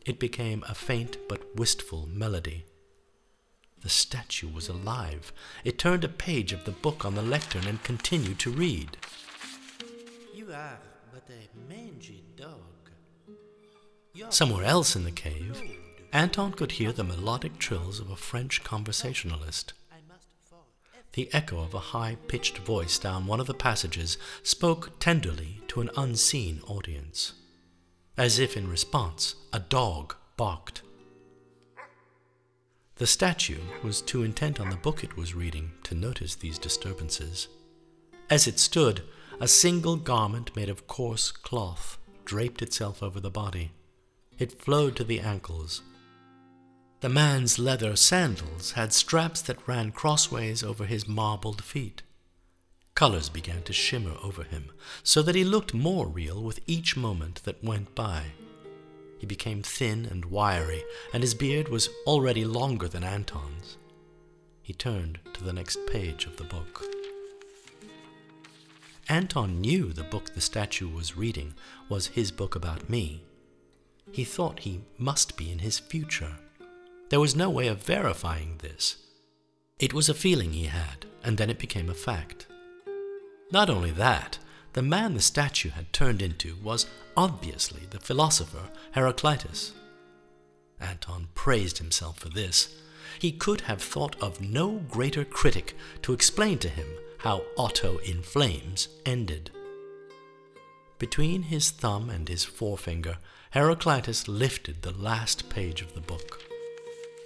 It 0.06 0.20
became 0.20 0.64
a 0.68 0.76
faint 0.76 1.18
but 1.28 1.56
wistful 1.56 2.08
melody. 2.08 2.66
The 3.82 3.90
statue 3.90 4.50
was 4.50 4.68
alive. 4.68 5.32
It 5.64 5.78
turned 5.78 6.04
a 6.04 6.10
page 6.10 6.52
of 6.52 6.66
the 6.66 6.72
book 6.72 7.06
on 7.06 7.16
the 7.16 7.22
lectern 7.22 7.66
and 7.66 7.82
continued 7.84 8.40
to 8.40 8.52
read. 8.52 8.98
You 10.34 10.52
are 10.52 10.80
but 11.14 11.24
a 11.30 11.70
mangy 11.70 12.24
dog. 12.36 12.92
Your 14.14 14.32
Somewhere 14.32 14.66
else 14.66 14.96
in 14.96 15.04
the 15.06 15.12
cave, 15.12 15.62
Anton 16.12 16.52
could 16.54 16.74
hear 16.74 16.92
the 16.92 17.04
melodic 17.04 17.58
trills 17.58 18.00
of 18.00 18.10
a 18.10 18.16
French 18.16 18.64
conversationalist. 18.64 19.74
I 19.92 19.98
must 20.12 20.28
fall. 20.50 20.68
The 21.14 21.30
echo 21.32 21.60
of 21.62 21.74
a 21.74 21.80
high 21.80 22.18
pitched 22.28 22.58
voice 22.58 22.98
down 22.98 23.28
one 23.28 23.40
of 23.40 23.48
the 23.48 23.54
passages 23.54 24.18
spoke 24.44 25.00
tenderly 25.00 25.62
to 25.70 25.82
an 25.82 25.90
unseen 25.96 26.62
audience. 26.68 27.34
As 28.20 28.38
if 28.38 28.58
in 28.58 28.68
response, 28.70 29.36
a 29.54 29.62
dog 29.62 30.14
barked. 30.36 30.82
The 32.98 33.08
statue 33.08 33.62
was 33.82 34.02
too 34.02 34.24
intent 34.24 34.60
on 34.60 34.70
the 34.70 34.76
book 34.76 35.06
it 35.06 35.16
was 35.16 35.34
reading 35.34 35.72
to 35.84 35.96
notice 35.96 36.36
these 36.36 36.60
disturbances. 36.60 37.48
As 38.30 38.46
it 38.46 38.60
stood, 38.60 39.04
a 39.40 39.48
single 39.48 39.96
garment 39.96 40.54
made 40.54 40.68
of 40.68 40.86
coarse 40.86 41.32
cloth 41.32 41.98
draped 42.26 42.62
itself 42.62 43.02
over 43.02 43.22
the 43.22 43.30
body. 43.30 43.72
It 44.38 44.62
flowed 44.62 44.98
to 44.98 45.06
the 45.06 45.22
ankles. 45.22 45.82
The 47.00 47.08
man's 47.08 47.58
leather 47.58 47.96
sandals 47.96 48.74
had 48.74 48.92
straps 48.92 49.42
that 49.44 49.66
ran 49.66 49.94
crossways 49.94 50.62
over 50.62 50.84
his 50.86 51.08
marbled 51.08 51.64
feet. 51.64 52.02
Colors 53.00 53.30
began 53.30 53.62
to 53.62 53.72
shimmer 53.72 54.18
over 54.22 54.44
him, 54.44 54.72
so 55.04 55.22
that 55.22 55.34
he 55.34 55.46
looked 55.46 55.74
more 55.74 56.06
real 56.06 56.44
with 56.44 56.60
each 56.68 56.98
moment 56.98 57.42
that 57.46 57.64
went 57.64 57.96
by. 57.96 58.24
He 59.18 59.26
became 59.26 59.64
thin 59.64 60.06
and 60.06 60.26
wiry, 60.26 60.84
and 61.14 61.24
his 61.24 61.34
beard 61.34 61.70
was 61.70 61.88
already 62.06 62.44
longer 62.44 62.90
than 62.90 63.06
Anton's. 63.06 63.78
He 64.62 64.74
turned 64.74 65.20
to 65.34 65.46
the 65.46 65.54
next 65.54 65.80
page 65.88 66.26
of 66.26 66.36
the 66.36 66.44
book. 66.44 66.84
Anton 69.08 69.62
knew 69.62 69.94
the 69.94 70.04
book 70.04 70.34
the 70.34 70.42
statue 70.42 70.90
was 70.90 71.16
reading 71.16 71.54
was 71.88 72.08
his 72.08 72.34
book 72.34 72.54
about 72.54 72.90
me. 72.90 73.24
He 74.12 74.26
thought 74.26 74.60
he 74.60 74.82
must 74.98 75.38
be 75.38 75.50
in 75.54 75.60
his 75.60 75.80
future. 75.80 76.36
There 77.08 77.22
was 77.22 77.34
no 77.34 77.50
way 77.50 77.70
of 77.70 77.82
verifying 77.82 78.58
this. 78.58 78.98
It 79.80 79.94
was 79.94 80.10
a 80.10 80.14
feeling 80.14 80.52
he 80.52 80.66
had, 80.66 81.06
and 81.24 81.38
then 81.38 81.50
it 81.50 81.60
became 81.60 81.90
a 81.90 81.94
fact. 81.94 82.46
Not 83.52 83.70
only 83.70 83.92
that, 83.92 84.38
the 84.74 84.82
man 84.82 85.16
the 85.16 85.22
statue 85.22 85.70
had 85.70 85.92
turned 85.92 86.22
into 86.22 86.56
was 86.64 86.86
obviously 87.18 87.82
the 87.90 88.00
philosopher 88.00 88.70
Heraclitus. 88.92 89.74
Anton 90.80 91.30
praised 91.34 91.80
himself 91.80 92.20
for 92.20 92.30
this. 92.30 92.76
He 93.18 93.32
could 93.32 93.62
have 93.62 93.82
thought 93.82 94.16
of 94.22 94.40
no 94.40 94.84
greater 94.90 95.26
critic 95.26 95.76
to 96.04 96.14
explain 96.14 96.60
to 96.60 96.70
him 96.70 96.88
how 97.20 97.44
Otto 97.58 97.98
in 97.98 98.22
Flames 98.22 98.88
ended. 99.06 99.52
Between 101.00 101.44
his 101.44 101.72
thumb 101.72 102.10
and 102.10 102.30
his 102.30 102.44
forefinger, 102.44 103.18
Heraclitus 103.52 104.28
lifted 104.28 104.82
the 104.82 104.92
last 104.92 105.50
page 105.50 105.82
of 105.82 105.94
the 105.96 106.02
book. 106.02 106.44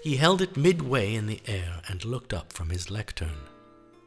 He 0.01 0.15
held 0.15 0.41
it 0.41 0.55
midway 0.55 1.13
in 1.13 1.27
the 1.27 1.41
air 1.47 1.81
and 1.87 2.05
looked 2.05 2.33
up 2.33 2.53
from 2.53 2.69
his 2.69 2.89
lectern. 2.89 3.35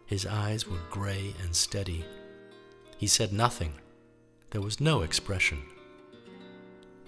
His 0.06 0.24
eyes 0.24 0.66
were 0.66 0.78
gray 0.88 1.34
and 1.42 1.54
steady. 1.54 2.04
He 2.96 3.08
said 3.08 3.32
nothing. 3.32 3.74
There 4.50 4.60
was 4.60 4.80
no 4.80 5.02
expression. 5.02 5.62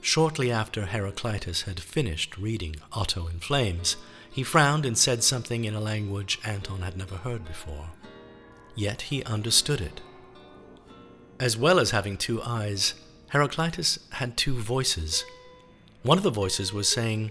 Shortly 0.01 0.51
after 0.51 0.87
Heraclitus 0.87 1.63
had 1.63 1.81
finished 1.81 2.37
reading 2.37 2.77
Otto 2.93 3.29
in 3.29 3.39
Flames, 3.39 3.97
he 4.31 4.43
frowned 4.43 4.85
and 4.85 4.99
said 4.99 5.23
something 5.25 5.65
in 5.65 5.75
a 5.75 5.81
language 5.81 6.39
Anton 6.45 6.83
had 6.83 6.97
never 6.97 7.17
heard 7.17 7.45
before. 7.45 7.91
Yet 8.75 9.03
he 9.03 9.25
understood 9.25 9.81
it. 9.81 10.01
As 11.41 11.57
well 11.57 11.79
as 11.79 11.91
having 11.93 12.17
two 12.17 12.43
eyes, 12.43 12.95
Heraclitus 13.31 13.99
had 14.11 14.37
two 14.37 14.55
voices. 14.55 15.25
One 16.03 16.19
of 16.19 16.25
the 16.25 16.31
voices 16.31 16.73
was 16.73 16.89
saying, 16.89 17.31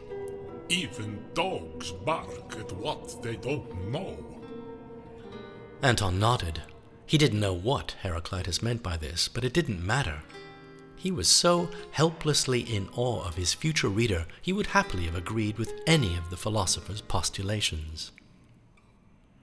Even 0.70 1.24
dogs 1.34 1.92
bark 1.92 2.56
at 2.58 2.72
what 2.74 3.22
they 3.22 3.36
don't 3.36 3.92
know. 3.92 4.18
Anton 5.82 6.20
nodded. 6.20 6.62
He 7.06 7.18
didn't 7.18 7.40
know 7.40 7.54
what 7.54 7.96
Heraclitus 8.02 8.62
meant 8.62 8.84
by 8.84 8.98
this, 8.98 9.28
but 9.28 9.44
it 9.44 9.54
didn't 9.54 9.86
matter. 9.86 10.24
He 10.96 11.12
was 11.12 11.28
so 11.28 11.70
helplessly 11.92 12.62
in 12.62 12.90
awe 12.96 13.24
of 13.24 13.36
his 13.36 13.54
future 13.54 13.88
reader, 13.88 14.26
he 14.42 14.52
would 14.52 14.68
happily 14.68 15.06
have 15.06 15.16
agreed 15.16 15.58
with 15.58 15.72
any 15.86 16.18
of 16.18 16.30
the 16.30 16.38
philosopher's 16.38 17.02
postulations. 17.02 18.12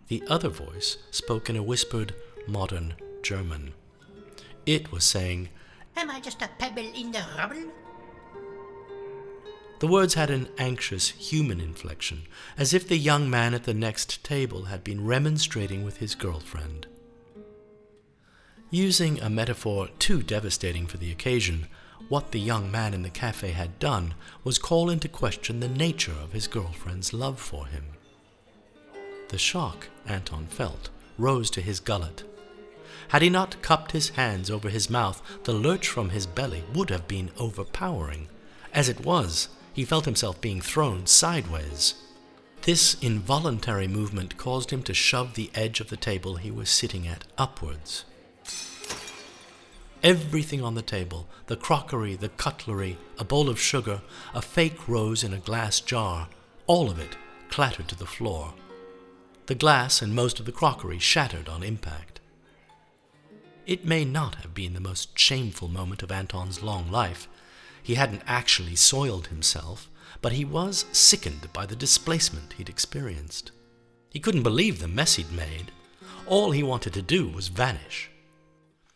The 0.09 0.23
other 0.29 0.49
voice 0.49 0.99
spoke 1.11 1.49
in 1.49 1.57
a 1.57 1.63
whispered, 1.63 2.15
modern 2.49 2.95
German. 3.23 3.73
It 4.67 4.91
was 4.91 5.05
saying, 5.05 5.49
Am 5.97 6.11
I 6.11 6.21
just 6.21 6.43
a 6.43 6.51
pebble 6.59 6.91
in 6.95 7.13
the 7.13 7.25
rubble? 7.39 7.71
The 9.81 9.89
words 9.89 10.15
had 10.15 10.31
an 10.31 10.49
anxious 10.57 11.11
human 11.11 11.61
inflection, 11.61 12.23
as 12.57 12.73
if 12.73 12.87
the 12.89 12.97
young 12.97 13.29
man 13.29 13.55
at 13.55 13.65
the 13.65 13.75
next 13.75 14.23
table 14.25 14.65
had 14.65 14.85
been 14.85 15.05
remonstrating 15.05 15.85
with 15.85 15.99
his 15.99 16.15
girlfriend. 16.15 16.87
Using 18.71 19.21
a 19.21 19.29
metaphor 19.29 19.89
too 19.99 20.23
devastating 20.23 20.87
for 20.87 20.97
the 20.97 21.11
occasion, 21.11 21.69
what 22.09 22.33
the 22.33 22.41
young 22.41 22.71
man 22.71 22.95
in 22.95 23.03
the 23.03 23.11
cafe 23.11 23.53
had 23.53 23.79
done 23.79 24.15
was 24.43 24.59
call 24.59 24.91
into 24.91 25.09
question 25.09 25.61
the 25.61 25.69
nature 25.69 26.15
of 26.23 26.33
his 26.33 26.47
girlfriend's 26.47 27.13
love 27.13 27.41
for 27.41 27.67
him. 27.67 27.85
The 29.29 29.39
shock, 29.39 29.89
Anton 30.07 30.47
felt, 30.47 30.91
rose 31.19 31.51
to 31.51 31.61
his 31.61 31.81
gullet. 31.81 32.25
Had 33.09 33.23
he 33.23 33.31
not 33.31 33.61
cupped 33.63 33.93
his 33.93 34.11
hands 34.11 34.51
over 34.51 34.69
his 34.69 34.91
mouth, 34.91 35.23
the 35.45 35.53
lurch 35.53 35.89
from 35.89 36.11
his 36.11 36.27
belly 36.27 36.65
would 36.73 36.91
have 36.91 37.09
been 37.09 37.31
overpowering. 37.39 38.29
As 38.73 38.89
it 38.89 39.05
was, 39.05 39.49
he 39.75 39.85
felt 39.85 40.07
himself 40.07 40.41
being 40.41 40.61
thrown 40.61 41.07
sideways. 41.07 41.95
This 42.63 42.97
involuntary 43.03 43.87
movement 43.87 44.39
caused 44.39 44.71
him 44.71 44.83
to 44.85 44.95
shove 44.95 45.35
the 45.35 45.51
edge 45.55 45.81
of 45.81 45.91
the 45.91 45.99
table 45.99 46.37
he 46.37 46.51
was 46.51 46.71
sitting 46.71 47.07
at 47.07 47.25
upwards. 47.37 48.07
Everything 50.03 50.63
on 50.63 50.75
the 50.75 50.83
table 50.83 51.29
the 51.47 51.57
crockery, 51.57 52.15
the 52.15 52.31
cutlery, 52.31 52.97
a 53.19 53.25
bowl 53.25 53.51
of 53.51 53.61
sugar, 53.61 54.01
a 54.33 54.41
fake 54.41 54.89
rose 54.89 55.23
in 55.23 55.35
a 55.35 55.39
glass 55.39 55.81
jar 55.81 56.29
all 56.67 56.91
of 56.91 56.99
it 56.99 57.17
clattered 57.51 57.89
to 57.89 57.95
the 57.95 58.07
floor. 58.07 58.55
The 59.47 59.55
glass 59.55 60.01
and 60.01 60.15
most 60.15 60.41
of 60.41 60.47
the 60.47 60.53
crockery 60.53 60.99
shattered 60.99 61.49
on 61.49 61.63
impact. 61.63 62.21
It 63.67 63.85
may 63.85 64.05
not 64.05 64.37
have 64.37 64.55
been 64.55 64.75
the 64.75 64.81
most 64.81 65.19
shameful 65.19 65.69
moment 65.69 66.03
of 66.03 66.11
Anton's 66.11 66.63
long 66.63 66.91
life. 66.91 67.29
He 67.85 67.97
hadn't 67.97 68.23
actually 68.27 68.77
soiled 68.77 69.27
himself, 69.27 69.91
but 70.23 70.33
he 70.33 70.45
was 70.47 70.87
sickened 70.91 71.53
by 71.53 71.67
the 71.67 71.77
displacement 71.77 72.55
he'd 72.55 72.71
experienced. 72.71 73.53
He 74.09 74.21
couldn't 74.21 74.43
believe 74.43 74.79
the 74.79 74.89
mess 74.89 75.17
he'd 75.17 75.31
made. 75.31 75.71
All 76.27 76.51
he 76.51 76.63
wanted 76.63 76.95
to 76.95 77.03
do 77.03 77.29
was 77.29 77.49
vanish. 77.49 78.11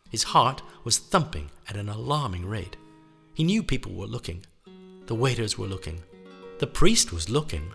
His 0.09 0.23
heart 0.23 0.63
was 0.83 0.97
thumping 0.97 1.51
at 1.67 1.77
an 1.77 1.87
alarming 1.87 2.47
rate. 2.47 2.77
He 3.35 3.43
knew 3.43 3.61
people 3.61 3.93
were 3.93 4.07
looking. 4.07 4.43
The 5.05 5.13
waiters 5.13 5.55
were 5.55 5.67
looking. 5.67 6.01
The 6.57 6.65
priest 6.65 7.13
was 7.13 7.29
looking. 7.29 7.73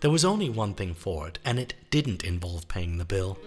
There 0.00 0.10
was 0.10 0.24
only 0.24 0.50
one 0.50 0.74
thing 0.74 0.92
for 0.92 1.28
it, 1.28 1.38
and 1.44 1.60
it 1.60 1.74
didn't 1.90 2.24
involve 2.24 2.66
paying 2.66 2.98
the 2.98 3.04
bill. 3.04 3.38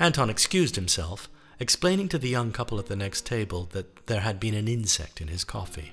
Anton 0.00 0.28
excused 0.28 0.74
himself, 0.74 1.28
explaining 1.60 2.08
to 2.08 2.18
the 2.18 2.28
young 2.28 2.50
couple 2.50 2.80
at 2.80 2.86
the 2.86 2.96
next 2.96 3.26
table 3.26 3.68
that 3.70 4.06
there 4.06 4.22
had 4.22 4.40
been 4.40 4.54
an 4.54 4.66
insect 4.66 5.20
in 5.20 5.28
his 5.28 5.44
coffee. 5.44 5.92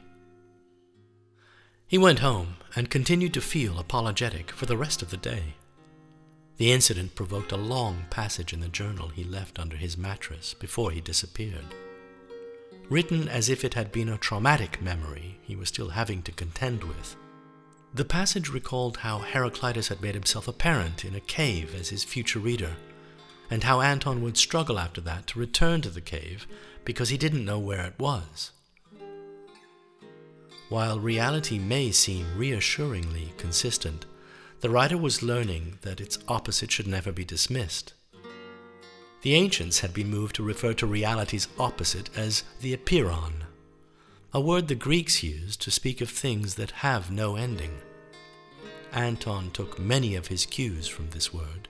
He 1.89 1.97
went 1.97 2.19
home 2.19 2.57
and 2.75 2.87
continued 2.87 3.33
to 3.33 3.41
feel 3.41 3.79
apologetic 3.79 4.51
for 4.51 4.67
the 4.67 4.77
rest 4.77 5.01
of 5.01 5.09
the 5.09 5.17
day. 5.17 5.55
The 6.57 6.71
incident 6.71 7.15
provoked 7.15 7.51
a 7.51 7.57
long 7.57 8.05
passage 8.11 8.53
in 8.53 8.59
the 8.59 8.67
journal 8.67 9.07
he 9.07 9.23
left 9.23 9.57
under 9.57 9.75
his 9.75 9.97
mattress 9.97 10.53
before 10.53 10.91
he 10.91 11.01
disappeared. 11.01 11.65
Written 12.89 13.27
as 13.27 13.49
if 13.49 13.65
it 13.65 13.73
had 13.73 13.91
been 13.91 14.07
a 14.07 14.19
traumatic 14.19 14.79
memory 14.83 15.39
he 15.41 15.55
was 15.55 15.69
still 15.69 15.89
having 15.89 16.21
to 16.23 16.31
contend 16.31 16.83
with, 16.83 17.15
the 17.91 18.05
passage 18.05 18.49
recalled 18.49 18.97
how 18.97 19.17
Heraclitus 19.17 19.87
had 19.87 19.99
made 19.99 20.13
himself 20.13 20.47
apparent 20.47 21.03
in 21.03 21.15
a 21.15 21.19
cave 21.19 21.73
as 21.73 21.89
his 21.89 22.03
future 22.03 22.37
reader, 22.37 22.75
and 23.49 23.63
how 23.63 23.81
Anton 23.81 24.21
would 24.21 24.37
struggle 24.37 24.77
after 24.77 25.01
that 25.01 25.25
to 25.25 25.39
return 25.39 25.81
to 25.81 25.89
the 25.89 26.01
cave 26.01 26.45
because 26.85 27.09
he 27.09 27.17
didn't 27.17 27.45
know 27.45 27.57
where 27.57 27.83
it 27.83 27.97
was. 27.97 28.51
While 30.69 30.99
reality 30.99 31.57
may 31.57 31.91
seem 31.91 32.37
reassuringly 32.37 33.33
consistent, 33.37 34.05
the 34.61 34.69
writer 34.69 34.97
was 34.97 35.23
learning 35.23 35.79
that 35.81 35.99
its 35.99 36.19
opposite 36.27 36.71
should 36.71 36.87
never 36.87 37.11
be 37.11 37.25
dismissed. 37.25 37.93
The 39.23 39.33
ancients 39.33 39.79
had 39.79 39.93
been 39.93 40.09
moved 40.09 40.35
to 40.35 40.43
refer 40.43 40.73
to 40.75 40.85
reality's 40.85 41.47
opposite 41.57 42.09
as 42.15 42.43
the 42.61 42.73
apeiron, 42.73 43.45
a 44.31 44.39
word 44.39 44.67
the 44.67 44.75
Greeks 44.75 45.23
used 45.23 45.59
to 45.61 45.71
speak 45.71 46.01
of 46.01 46.09
things 46.09 46.53
that 46.53 46.71
have 46.71 47.09
no 47.09 47.35
ending. 47.35 47.79
Anton 48.93 49.49
took 49.49 49.79
many 49.79 50.13
of 50.15 50.27
his 50.27 50.45
cues 50.45 50.87
from 50.87 51.09
this 51.09 51.33
word. 51.33 51.67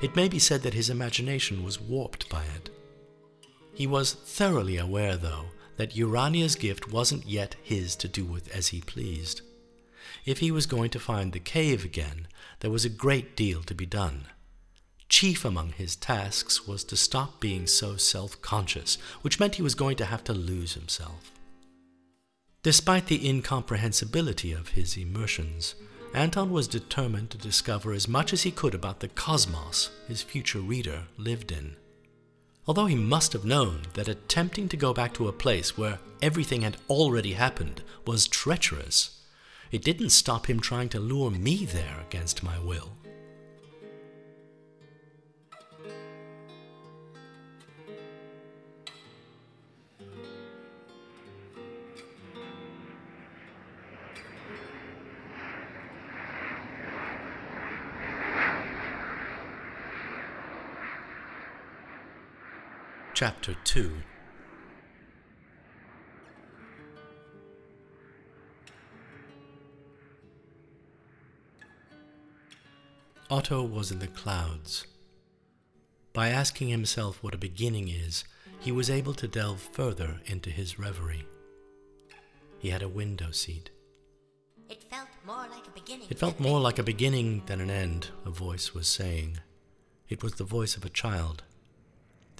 It 0.00 0.14
may 0.14 0.28
be 0.28 0.38
said 0.38 0.62
that 0.62 0.74
his 0.74 0.90
imagination 0.90 1.64
was 1.64 1.80
warped 1.80 2.28
by 2.28 2.44
it. 2.56 2.70
He 3.74 3.86
was 3.86 4.12
thoroughly 4.12 4.76
aware, 4.76 5.16
though, 5.16 5.46
that 5.76 5.96
Urania's 5.96 6.54
gift 6.54 6.90
wasn't 6.90 7.26
yet 7.26 7.56
his 7.62 7.96
to 7.96 8.08
do 8.08 8.24
with 8.24 8.54
as 8.54 8.68
he 8.68 8.80
pleased. 8.80 9.42
If 10.24 10.38
he 10.38 10.50
was 10.50 10.66
going 10.66 10.90
to 10.90 11.00
find 11.00 11.32
the 11.32 11.40
cave 11.40 11.84
again, 11.84 12.28
there 12.60 12.70
was 12.70 12.84
a 12.84 12.90
great 12.90 13.36
deal 13.36 13.62
to 13.62 13.74
be 13.74 13.86
done. 13.86 14.26
Chief 15.08 15.44
among 15.44 15.72
his 15.72 15.96
tasks 15.96 16.66
was 16.66 16.84
to 16.84 16.96
stop 16.96 17.40
being 17.40 17.66
so 17.66 17.96
self 17.96 18.40
conscious, 18.40 18.96
which 19.22 19.38
meant 19.38 19.56
he 19.56 19.62
was 19.62 19.74
going 19.74 19.96
to 19.96 20.06
have 20.06 20.24
to 20.24 20.32
lose 20.32 20.74
himself. 20.74 21.32
Despite 22.62 23.06
the 23.06 23.28
incomprehensibility 23.28 24.52
of 24.52 24.70
his 24.70 24.96
immersions, 24.96 25.74
Anton 26.14 26.50
was 26.50 26.68
determined 26.68 27.30
to 27.30 27.38
discover 27.38 27.92
as 27.92 28.06
much 28.06 28.32
as 28.32 28.42
he 28.42 28.50
could 28.50 28.74
about 28.74 29.00
the 29.00 29.08
cosmos 29.08 29.90
his 30.06 30.22
future 30.22 30.60
reader 30.60 31.04
lived 31.18 31.50
in. 31.50 31.76
Although 32.66 32.86
he 32.86 32.94
must 32.94 33.32
have 33.32 33.44
known 33.44 33.82
that 33.94 34.08
attempting 34.08 34.68
to 34.68 34.76
go 34.76 34.94
back 34.94 35.12
to 35.14 35.28
a 35.28 35.32
place 35.32 35.76
where 35.76 35.98
everything 36.20 36.62
had 36.62 36.76
already 36.88 37.32
happened 37.32 37.82
was 38.06 38.28
treacherous, 38.28 39.18
it 39.72 39.82
didn't 39.82 40.10
stop 40.10 40.48
him 40.48 40.60
trying 40.60 40.88
to 40.90 41.00
lure 41.00 41.30
me 41.30 41.64
there 41.64 41.98
against 42.06 42.42
my 42.44 42.58
will. 42.60 42.92
Chapter 63.22 63.54
2 63.62 63.92
Otto 73.30 73.62
was 73.62 73.92
in 73.92 74.00
the 74.00 74.08
clouds. 74.08 74.88
By 76.12 76.30
asking 76.30 76.70
himself 76.70 77.22
what 77.22 77.32
a 77.32 77.38
beginning 77.38 77.88
is, 77.88 78.24
he 78.58 78.72
was 78.72 78.90
able 78.90 79.14
to 79.14 79.28
delve 79.28 79.60
further 79.60 80.18
into 80.26 80.50
his 80.50 80.80
reverie. 80.80 81.24
He 82.58 82.70
had 82.70 82.82
a 82.82 82.88
window 82.88 83.30
seat. 83.30 83.70
It 84.68 84.82
felt 84.90 85.06
more 85.24 85.46
like 85.48 85.68
a 85.68 85.70
beginning. 85.70 86.08
It 86.10 86.18
felt 86.18 86.40
more 86.40 86.58
like 86.58 86.80
a 86.80 86.82
beginning 86.82 87.44
than 87.46 87.60
an 87.60 87.70
end, 87.70 88.08
a 88.26 88.30
voice 88.30 88.74
was 88.74 88.88
saying. 88.88 89.38
It 90.08 90.24
was 90.24 90.34
the 90.34 90.42
voice 90.58 90.76
of 90.76 90.84
a 90.84 90.90
child. 90.90 91.44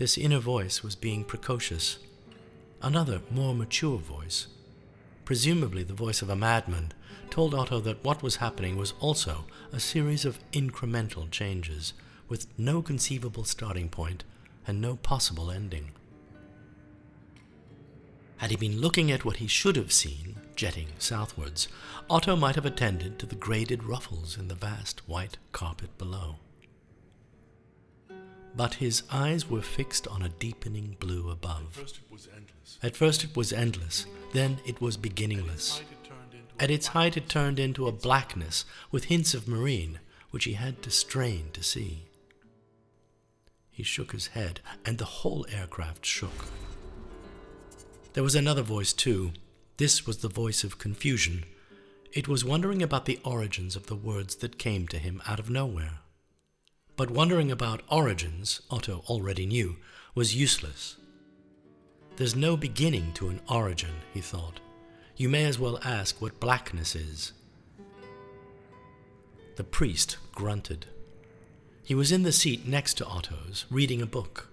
This 0.02 0.18
inner 0.18 0.40
voice 0.40 0.82
was 0.82 0.96
being 0.96 1.22
precocious. 1.22 1.98
Another, 2.82 3.22
more 3.30 3.54
mature 3.54 3.98
voice, 3.98 4.48
presumably 5.24 5.84
the 5.84 5.94
voice 5.94 6.22
of 6.22 6.28
a 6.28 6.34
madman, 6.34 6.90
told 7.30 7.54
Otto 7.54 7.78
that 7.78 8.02
what 8.02 8.20
was 8.20 8.42
happening 8.42 8.74
was 8.74 8.94
also 8.98 9.44
a 9.70 9.78
series 9.78 10.24
of 10.24 10.40
incremental 10.50 11.30
changes, 11.30 11.92
with 12.28 12.48
no 12.58 12.82
conceivable 12.82 13.44
starting 13.44 13.88
point 13.88 14.24
and 14.66 14.80
no 14.80 14.96
possible 14.96 15.52
ending. 15.52 15.92
Had 18.38 18.50
he 18.50 18.56
been 18.56 18.80
looking 18.80 19.12
at 19.12 19.24
what 19.24 19.36
he 19.36 19.46
should 19.46 19.76
have 19.76 19.92
seen, 19.92 20.34
jetting 20.56 20.88
southwards, 20.98 21.68
Otto 22.10 22.34
might 22.34 22.56
have 22.56 22.66
attended 22.66 23.20
to 23.20 23.26
the 23.26 23.36
graded 23.36 23.84
ruffles 23.84 24.36
in 24.36 24.48
the 24.48 24.56
vast 24.56 25.08
white 25.08 25.38
carpet 25.52 25.96
below. 25.96 26.38
But 28.54 28.74
his 28.74 29.02
eyes 29.10 29.48
were 29.48 29.62
fixed 29.62 30.06
on 30.08 30.22
a 30.22 30.28
deepening 30.28 30.96
blue 31.00 31.30
above. 31.30 31.72
First 31.72 31.96
it 31.98 32.12
was 32.12 32.28
endless. 32.34 32.78
At 32.82 32.96
first 32.96 33.24
it 33.24 33.36
was 33.36 33.52
endless, 33.52 34.06
then 34.32 34.58
it 34.66 34.80
was 34.80 34.96
beginningless. 34.96 35.78
Height 35.78 35.86
it 35.90 36.04
turned 36.04 36.34
into 36.34 36.64
At 36.64 36.70
its 36.70 36.86
height 36.88 37.16
it 37.16 37.28
turned 37.28 37.58
into 37.58 37.86
a 37.86 37.92
blackness 37.92 38.64
with 38.90 39.04
hints 39.04 39.32
of 39.32 39.48
marine, 39.48 40.00
which 40.30 40.44
he 40.44 40.52
had 40.52 40.82
to 40.82 40.90
strain 40.90 41.48
to 41.54 41.62
see. 41.62 42.04
He 43.70 43.82
shook 43.82 44.12
his 44.12 44.28
head, 44.28 44.60
and 44.84 44.98
the 44.98 45.06
whole 45.06 45.46
aircraft 45.50 46.04
shook. 46.04 46.46
There 48.12 48.22
was 48.22 48.34
another 48.34 48.62
voice, 48.62 48.92
too. 48.92 49.32
This 49.78 50.06
was 50.06 50.18
the 50.18 50.28
voice 50.28 50.62
of 50.62 50.78
confusion. 50.78 51.44
It 52.12 52.28
was 52.28 52.44
wondering 52.44 52.82
about 52.82 53.06
the 53.06 53.18
origins 53.24 53.74
of 53.74 53.86
the 53.86 53.96
words 53.96 54.36
that 54.36 54.58
came 54.58 54.86
to 54.88 54.98
him 54.98 55.22
out 55.26 55.40
of 55.40 55.48
nowhere. 55.48 56.00
But 57.02 57.10
wondering 57.10 57.50
about 57.50 57.82
origins, 57.88 58.60
Otto 58.70 59.02
already 59.08 59.44
knew, 59.44 59.74
was 60.14 60.36
useless. 60.36 60.98
There's 62.14 62.36
no 62.36 62.56
beginning 62.56 63.12
to 63.14 63.28
an 63.28 63.40
origin, 63.50 63.90
he 64.14 64.20
thought. 64.20 64.60
You 65.16 65.28
may 65.28 65.46
as 65.46 65.58
well 65.58 65.80
ask 65.82 66.22
what 66.22 66.38
blackness 66.38 66.94
is. 66.94 67.32
The 69.56 69.64
priest 69.64 70.16
grunted. 70.32 70.86
He 71.82 71.92
was 71.92 72.12
in 72.12 72.22
the 72.22 72.30
seat 72.30 72.68
next 72.68 72.94
to 72.98 73.06
Otto's, 73.06 73.64
reading 73.68 74.00
a 74.00 74.06
book. 74.06 74.50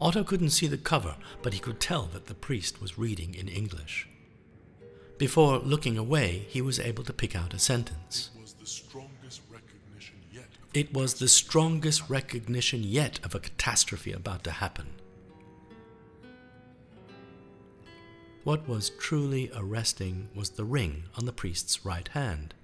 Otto 0.00 0.24
couldn't 0.24 0.50
see 0.50 0.66
the 0.66 0.76
cover, 0.76 1.14
but 1.42 1.52
he 1.52 1.60
could 1.60 1.78
tell 1.78 2.06
that 2.06 2.26
the 2.26 2.34
priest 2.34 2.80
was 2.80 2.98
reading 2.98 3.36
in 3.36 3.46
English. 3.46 4.08
Before 5.16 5.60
looking 5.60 5.96
away, 5.96 6.44
he 6.48 6.60
was 6.60 6.80
able 6.80 7.04
to 7.04 7.12
pick 7.12 7.36
out 7.36 7.54
a 7.54 7.60
sentence. 7.60 8.30
was 8.40 8.54
the 8.54 8.66
yet. 8.66 9.11
It 10.74 10.94
was 10.94 11.14
the 11.14 11.28
strongest 11.28 12.08
recognition 12.08 12.82
yet 12.82 13.20
of 13.22 13.34
a 13.34 13.40
catastrophe 13.40 14.12
about 14.12 14.42
to 14.44 14.50
happen. 14.50 14.86
What 18.44 18.66
was 18.66 18.88
truly 18.88 19.50
arresting 19.54 20.30
was 20.34 20.50
the 20.50 20.64
ring 20.64 21.04
on 21.16 21.26
the 21.26 21.32
priest's 21.32 21.84
right 21.84 22.08
hand. 22.08 22.54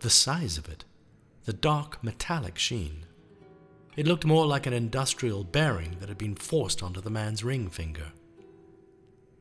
The 0.00 0.10
size 0.10 0.58
of 0.58 0.68
it, 0.68 0.84
the 1.46 1.54
dark 1.54 2.04
metallic 2.04 2.58
sheen. 2.58 3.06
It 3.96 4.06
looked 4.06 4.26
more 4.26 4.46
like 4.46 4.66
an 4.66 4.74
industrial 4.74 5.42
bearing 5.42 5.96
that 6.00 6.10
had 6.10 6.18
been 6.18 6.36
forced 6.36 6.82
onto 6.82 7.00
the 7.00 7.10
man's 7.10 7.42
ring 7.42 7.70
finger. 7.70 8.12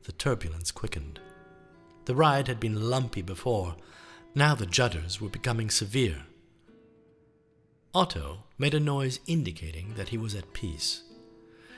The 0.04 0.14
turbulence 0.14 0.72
quickened. 0.72 1.20
The 2.06 2.16
ride 2.16 2.48
had 2.48 2.60
been 2.60 2.90
lumpy 2.90 3.22
before, 3.22 3.76
now 4.34 4.56
the 4.56 4.66
judders 4.66 5.20
were 5.20 5.30
becoming 5.30 5.70
severe. 5.70 6.24
Otto 7.94 8.44
made 8.58 8.74
a 8.74 8.80
noise 8.80 9.20
indicating 9.28 9.94
that 9.96 10.10
he 10.10 10.18
was 10.18 10.34
at 10.34 10.54
peace. 10.54 11.04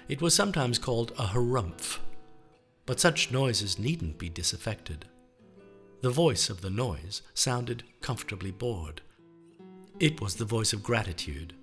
It 0.08 0.22
was 0.22 0.36
sometimes 0.36 0.78
called 0.78 1.12
a 1.18 1.28
harumph, 1.28 2.00
but 2.86 3.00
such 3.00 3.32
noises 3.32 3.80
needn't 3.80 4.20
be 4.20 4.30
disaffected. 4.30 5.06
The 6.02 6.12
voice 6.12 6.50
of 6.50 6.62
the 6.62 6.70
noise 6.70 7.22
sounded 7.34 7.84
comfortably 8.02 8.52
bored. 8.52 9.02
It 10.00 10.22
was 10.22 10.36
the 10.36 10.46
voice 10.46 10.74
of 10.74 10.84
gratitude. 10.84 11.54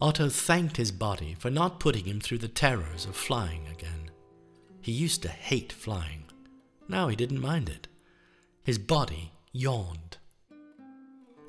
Otto 0.00 0.30
thanked 0.30 0.78
his 0.78 0.90
body 0.90 1.36
for 1.38 1.50
not 1.50 1.78
putting 1.78 2.06
him 2.06 2.20
through 2.20 2.38
the 2.38 2.48
terrors 2.48 3.04
of 3.04 3.14
flying 3.14 3.68
again. 3.68 4.10
He 4.80 4.92
used 4.92 5.22
to 5.22 5.28
hate 5.28 5.72
flying. 5.72 6.24
Now 6.88 7.08
he 7.08 7.16
didn't 7.16 7.40
mind 7.40 7.68
it. 7.68 7.86
His 8.64 8.78
body 8.78 9.32
yawned. 9.52 10.16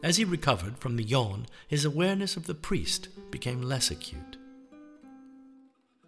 As 0.04 0.18
he 0.18 0.26
recovered 0.26 0.80
from 0.80 0.96
the 0.96 1.04
yawn, 1.04 1.46
his 1.68 1.86
awareness 1.86 2.36
of 2.36 2.48
the 2.48 2.56
priest 2.56 3.10
became 3.30 3.62
less 3.62 3.92
acute. 3.92 4.38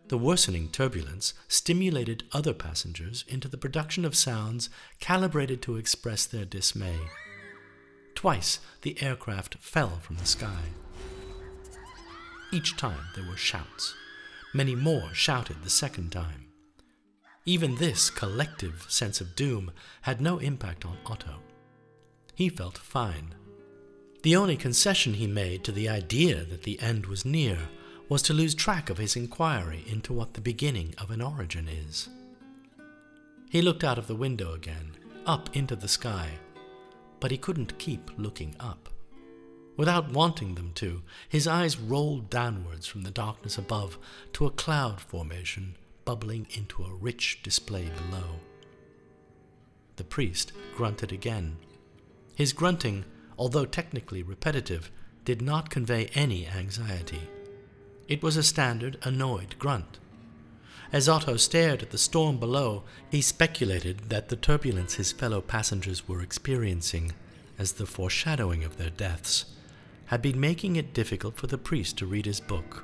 The 0.08 0.18
worsening 0.18 0.70
turbulence 0.70 1.34
stimulated 1.48 2.24
other 2.32 2.54
passengers 2.54 3.24
into 3.28 3.48
the 3.48 3.58
production 3.58 4.04
of 4.04 4.16
sounds 4.16 4.70
calibrated 5.00 5.62
to 5.64 5.78
express 5.78 6.26
their 6.26 6.46
dismay. 6.46 6.98
Twice 8.16 8.60
the 8.82 9.02
aircraft 9.02 9.56
fell 9.56 10.00
from 10.02 10.18
the 10.18 10.26
sky. 10.26 10.64
Each 12.52 12.76
time 12.76 13.08
there 13.16 13.26
were 13.28 13.38
shouts. 13.38 13.96
Many 14.54 14.76
more 14.76 15.14
shouted 15.14 15.64
the 15.64 15.70
second 15.70 16.12
time. 16.12 16.48
Even 17.46 17.76
this 17.76 18.10
collective 18.10 18.86
sense 18.88 19.20
of 19.20 19.36
doom 19.36 19.72
had 20.02 20.22
no 20.22 20.38
impact 20.38 20.86
on 20.86 20.98
Otto. 21.06 21.40
He 22.36 22.50
felt 22.50 22.78
fine. 22.78 23.34
The 24.24 24.38
only 24.38 24.56
concession 24.56 25.16
he 25.16 25.28
made 25.28 25.66
to 25.66 25.74
the 25.74 25.90
idea 25.90 26.46
that 26.46 26.64
the 26.64 26.80
end 26.80 27.08
was 27.08 27.26
near 27.26 27.58
was 28.08 28.22
to 28.24 28.34
lose 28.34 28.56
track 28.56 28.90
of 28.90 28.98
his 28.98 29.18
inquiry 29.18 29.84
into 29.86 30.14
what 30.14 30.34
the 30.34 30.42
beginning 30.42 30.96
of 30.98 31.12
an 31.12 31.22
origin 31.22 31.68
is. 31.68 32.08
He 33.50 33.62
looked 33.62 33.84
out 33.84 33.98
of 33.98 34.08
the 34.08 34.16
window 34.16 34.54
again, 34.54 34.92
up 35.26 35.54
into 35.56 35.76
the 35.76 35.90
sky, 35.90 36.30
but 37.20 37.32
he 37.32 37.38
couldn't 37.38 37.78
keep 37.80 38.12
looking 38.18 38.56
up. 38.62 38.88
Without 39.76 40.14
wanting 40.14 40.56
them 40.56 40.72
to, 40.76 41.02
his 41.28 41.46
eyes 41.46 41.78
rolled 41.78 42.30
downwards 42.30 42.88
from 42.88 43.02
the 43.02 43.12
darkness 43.12 43.58
above 43.58 43.98
to 44.32 44.46
a 44.46 44.52
cloud 44.52 45.02
formation 45.02 45.76
bubbling 46.06 46.48
into 46.52 46.84
a 46.84 46.94
rich 46.94 47.44
display 47.44 47.90
below. 47.90 48.40
The 49.98 50.04
priest 50.06 50.54
grunted 50.78 51.12
again. 51.12 51.58
His 52.36 52.54
grunting, 52.54 53.04
although 53.38 53.66
technically 53.66 54.24
repetitive, 54.24 54.92
did 55.26 55.42
not 55.42 55.70
convey 55.70 56.10
any 56.14 56.48
anxiety. 56.48 57.30
It 58.08 58.22
was 58.22 58.38
a 58.38 58.44
standard, 58.44 58.98
annoyed 59.04 59.56
grunt. 59.60 60.00
As 60.92 61.10
Otto 61.10 61.38
stared 61.38 61.82
at 61.82 61.90
the 61.90 61.98
storm 61.98 62.38
below, 62.38 62.84
he 63.10 63.22
speculated 63.22 64.10
that 64.10 64.30
the 64.30 64.36
turbulence 64.36 64.96
his 64.96 65.12
fellow 65.12 65.42
passengers 65.42 66.08
were 66.08 66.22
experiencing, 66.22 67.14
as 67.58 67.74
the 67.74 67.86
foreshadowing 67.86 68.64
of 68.64 68.78
their 68.78 68.92
deaths, 68.92 69.46
had 70.08 70.22
been 70.22 70.40
making 70.40 70.76
it 70.76 70.94
difficult 70.94 71.36
for 71.36 71.48
the 71.48 71.58
priest 71.58 71.98
to 71.98 72.06
read 72.06 72.26
his 72.26 72.40
book. 72.40 72.84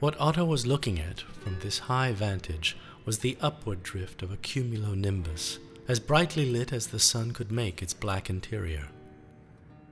What 0.00 0.18
Otto 0.20 0.44
was 0.44 0.66
looking 0.66 0.98
at 0.98 1.20
from 1.20 1.58
this 1.60 1.80
high 1.80 2.12
vantage 2.12 2.76
was 3.04 3.18
the 3.18 3.38
upward 3.40 3.82
drift 3.82 4.22
of 4.22 4.30
a 4.30 4.36
cumulonimbus, 4.36 5.58
as 5.90 5.98
brightly 5.98 6.44
lit 6.44 6.72
as 6.72 6.86
the 6.86 7.00
sun 7.00 7.32
could 7.32 7.50
make 7.50 7.82
its 7.82 7.92
black 7.92 8.30
interior. 8.30 8.86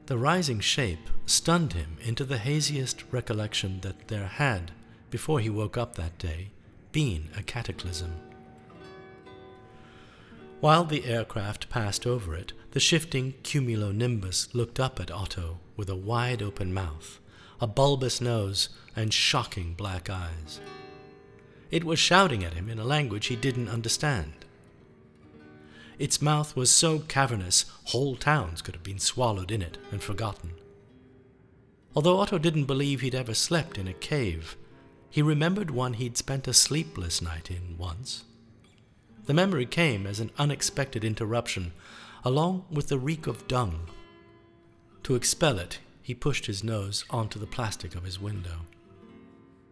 The 0.07 0.17
rising 0.17 0.61
shape 0.61 1.11
stunned 1.27 1.73
him 1.73 1.97
into 2.01 2.25
the 2.25 2.39
haziest 2.39 3.03
recollection 3.11 3.81
that 3.81 4.07
there 4.07 4.29
had, 4.29 4.71
before 5.11 5.41
he 5.41 5.51
woke 5.51 5.77
up 5.77 5.97
that 5.97 6.17
day, 6.17 6.51
been 6.93 7.31
a 7.37 7.43
cataclysm. 7.43 8.15
While 10.61 10.85
the 10.85 11.05
aircraft 11.05 11.69
passed 11.69 12.07
over 12.07 12.33
it, 12.33 12.53
the 12.71 12.79
shifting 12.79 13.35
cumulonimbus 13.43 14.55
looked 14.55 14.79
up 14.79 15.01
at 15.01 15.11
Otto 15.11 15.59
with 15.77 15.91
a 15.91 15.97
wide 15.97 16.43
open 16.43 16.73
mouth, 16.73 17.19
a 17.61 17.67
bulbous 17.67 18.21
nose, 18.21 18.69
and 18.95 19.13
shocking 19.13 19.75
black 19.75 20.09
eyes. 20.09 20.61
It 21.73 21.83
was 21.83 21.99
shouting 21.99 22.45
at 22.45 22.55
him 22.55 22.69
in 22.69 22.79
a 22.79 22.85
language 22.85 23.27
he 23.27 23.35
didn't 23.35 23.69
understand. 23.69 24.38
Its 25.99 26.23
mouth 26.23 26.55
was 26.55 26.71
so 26.71 27.01
cavernous, 27.01 27.65
whole 27.85 28.15
towns 28.15 28.63
could 28.63 28.75
have 28.75 28.85
been 28.85 28.99
swallowed 28.99 29.51
in 29.51 29.63
it 29.63 29.79
and 29.91 30.03
forgotten. 30.03 30.53
Although 31.95 32.21
Otto 32.21 32.39
didn't 32.39 32.67
believe 32.67 33.01
he'd 33.01 33.15
ever 33.15 33.35
slept 33.35 33.79
in 33.79 33.89
a 33.89 33.93
cave, 33.93 34.57
he 35.11 35.23
remembered 35.23 35.71
one 35.71 35.95
he'd 35.95 36.17
spent 36.17 36.47
a 36.47 36.55
sleepless 36.55 37.21
night 37.21 37.51
in 37.51 37.77
once. 37.79 38.25
The 39.27 39.35
memory 39.35 39.67
came 39.67 40.07
as 40.07 40.21
an 40.21 40.31
unexpected 40.39 41.05
interruption, 41.05 41.73
along 42.25 42.65
with 42.71 42.89
the 42.89 42.99
reek 42.99 43.27
of 43.27 43.49
dung. 43.49 43.89
To 45.03 45.15
expel 45.17 45.59
it, 45.59 45.81
he 46.03 46.15
pushed 46.15 46.47
his 46.47 46.63
nose 46.63 47.05
onto 47.11 47.39
the 47.39 47.47
plastic 47.47 47.95
of 47.95 48.05
his 48.05 48.21
window. 48.21 48.61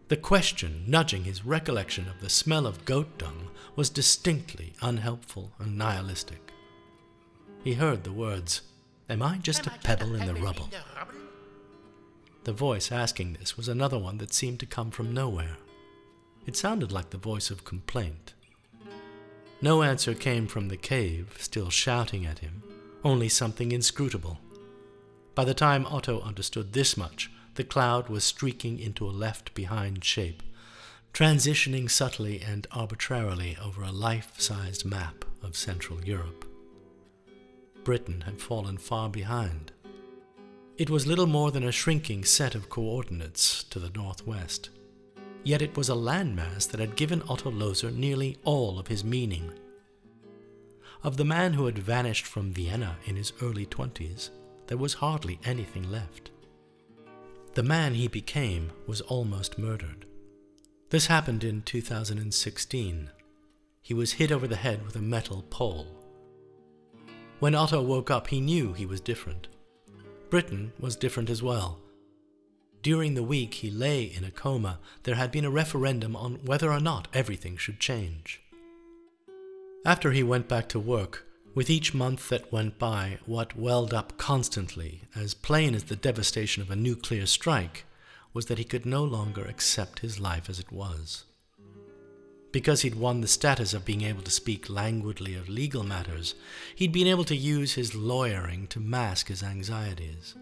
The 0.09 0.15
question 0.15 0.85
nudging 0.87 1.25
his 1.25 1.45
recollection 1.45 2.07
of 2.07 2.21
the 2.21 2.29
smell 2.29 2.65
of 2.65 2.85
goat 2.85 3.17
dung 3.17 3.49
was 3.75 3.89
distinctly 3.89 4.73
unhelpful 4.81 5.51
and 5.59 5.77
nihilistic. 5.77 6.53
He 7.61 7.73
heard 7.73 8.05
the 8.05 8.13
words, 8.13 8.61
Am 9.09 9.21
I 9.21 9.37
just 9.37 9.67
a 9.67 9.71
pebble 9.83 10.15
in 10.15 10.25
the 10.25 10.35
rubble? 10.35 10.69
The 12.45 12.53
voice 12.53 12.89
asking 12.89 13.33
this 13.33 13.57
was 13.57 13.67
another 13.67 13.99
one 13.99 14.17
that 14.19 14.33
seemed 14.33 14.61
to 14.61 14.65
come 14.65 14.91
from 14.91 15.13
nowhere. 15.13 15.57
It 16.45 16.55
sounded 16.55 16.93
like 16.93 17.09
the 17.09 17.17
voice 17.17 17.51
of 17.51 17.65
complaint. 17.65 18.33
No 19.61 19.83
answer 19.83 20.13
came 20.13 20.47
from 20.47 20.69
the 20.69 20.77
cave, 20.77 21.35
still 21.39 21.69
shouting 21.69 22.25
at 22.25 22.39
him, 22.39 22.63
only 23.03 23.27
something 23.27 23.73
inscrutable. 23.73 24.39
By 25.35 25.43
the 25.43 25.53
time 25.53 25.85
Otto 25.85 26.21
understood 26.21 26.71
this 26.71 26.95
much, 26.95 27.29
the 27.57 27.63
cloud 27.63 28.07
was 28.07 28.23
streaking 28.23 28.79
into 28.79 29.05
a 29.05 29.09
left 29.09 29.53
behind 29.55 30.03
shape, 30.03 30.43
transitioning 31.11 31.89
subtly 31.89 32.39
and 32.39 32.67
arbitrarily 32.71 33.57
over 33.63 33.81
a 33.81 33.91
life 33.91 34.39
sized 34.39 34.85
map 34.85 35.25
of 35.43 35.57
Central 35.57 36.03
Europe. 36.05 36.45
Britain 37.83 38.21
had 38.21 38.39
fallen 38.39 38.77
far 38.77 39.09
behind. 39.09 39.71
It 40.77 40.91
was 40.91 41.07
little 41.07 41.25
more 41.25 41.49
than 41.49 41.63
a 41.63 41.71
shrinking 41.71 42.25
set 42.25 42.53
of 42.53 42.69
coordinates 42.69 43.63
to 43.63 43.79
the 43.79 43.89
northwest. 43.89 44.69
Yet 45.43 45.63
it 45.63 45.75
was 45.75 45.89
a 45.89 45.93
landmass 45.93 46.69
that 46.69 46.79
had 46.79 46.95
given 46.95 47.23
Otto 47.27 47.49
Lozer 47.49 47.91
nearly 47.91 48.37
all 48.43 48.77
of 48.77 48.87
his 48.87 49.03
meaning. 49.03 49.51
Of 51.03 51.17
the 51.17 51.25
man 51.25 51.53
who 51.53 51.65
had 51.65 51.79
vanished 51.79 52.27
from 52.27 52.53
Vienna 52.53 52.97
in 53.05 53.15
his 53.15 53.33
early 53.41 53.65
twenties, 53.65 54.29
there 54.67 54.77
was 54.77 54.95
hardly 54.95 55.39
anything 55.43 55.89
left. 55.89 56.29
The 57.57 57.63
man 57.63 57.95
he 57.95 58.07
became 58.07 58.69
was 58.85 59.01
almost 59.01 59.57
murdered. 59.57 60.05
This 60.91 61.07
happened 61.07 61.43
in 61.43 61.63
2016. 61.63 63.09
He 63.81 63.93
was 63.95 64.11
hit 64.11 64.31
over 64.31 64.47
the 64.47 64.55
head 64.55 64.85
with 64.85 64.95
a 64.95 65.01
metal 65.01 65.41
pole. 65.49 65.87
When 67.39 67.55
Otto 67.55 67.81
woke 67.81 68.11
up, 68.11 68.27
he 68.27 68.41
knew 68.41 68.73
he 68.73 68.85
was 68.85 69.01
different. 69.01 69.47
Britain 70.29 70.71
was 70.79 70.95
different 70.95 71.31
as 71.31 71.41
well. 71.41 71.79
During 72.83 73.15
the 73.15 73.23
week 73.23 73.55
he 73.55 73.71
lay 73.71 74.03
in 74.03 74.23
a 74.23 74.29
coma, 74.29 74.77
there 75.01 75.15
had 75.15 75.31
been 75.31 75.43
a 75.43 75.49
referendum 75.49 76.15
on 76.15 76.35
whether 76.45 76.71
or 76.71 76.79
not 76.79 77.07
everything 77.11 77.57
should 77.57 77.79
change. 77.79 78.39
After 79.83 80.11
he 80.11 80.21
went 80.21 80.47
back 80.47 80.69
to 80.69 80.79
work, 80.79 81.25
with 81.57 81.71
each 81.71 81.91
month 81.91 82.29
that 82.29 82.51
went 82.51 82.77
by, 82.77 83.17
what 83.25 83.57
welled 83.57 83.91
up 83.91 84.15
constantly, 84.19 85.01
as 85.15 85.33
plain 85.33 85.73
as 85.73 85.85
the 85.85 85.95
devastation 85.95 86.61
of 86.61 86.69
a 86.69 86.75
nuclear 86.75 87.25
strike, 87.25 87.83
was 88.31 88.45
that 88.45 88.59
he 88.59 88.63
could 88.63 88.85
no 88.85 89.03
longer 89.03 89.43
accept 89.43 89.97
his 89.97 90.19
life 90.19 90.51
as 90.51 90.59
it 90.59 90.71
was. 90.71 91.23
Because 92.51 92.83
he'd 92.83 92.93
won 92.93 93.21
the 93.21 93.27
status 93.27 93.73
of 93.73 93.85
being 93.85 94.03
able 94.03 94.21
to 94.21 94.29
speak 94.29 94.69
languidly 94.69 95.33
of 95.33 95.49
legal 95.49 95.83
matters, 95.83 96.35
he'd 96.75 96.91
been 96.91 97.07
able 97.07 97.23
to 97.23 97.35
use 97.35 97.73
his 97.73 97.95
lawyering 97.95 98.67
to 98.67 98.79
mask 98.79 99.29
his 99.29 99.41
anxieties. 99.41 100.35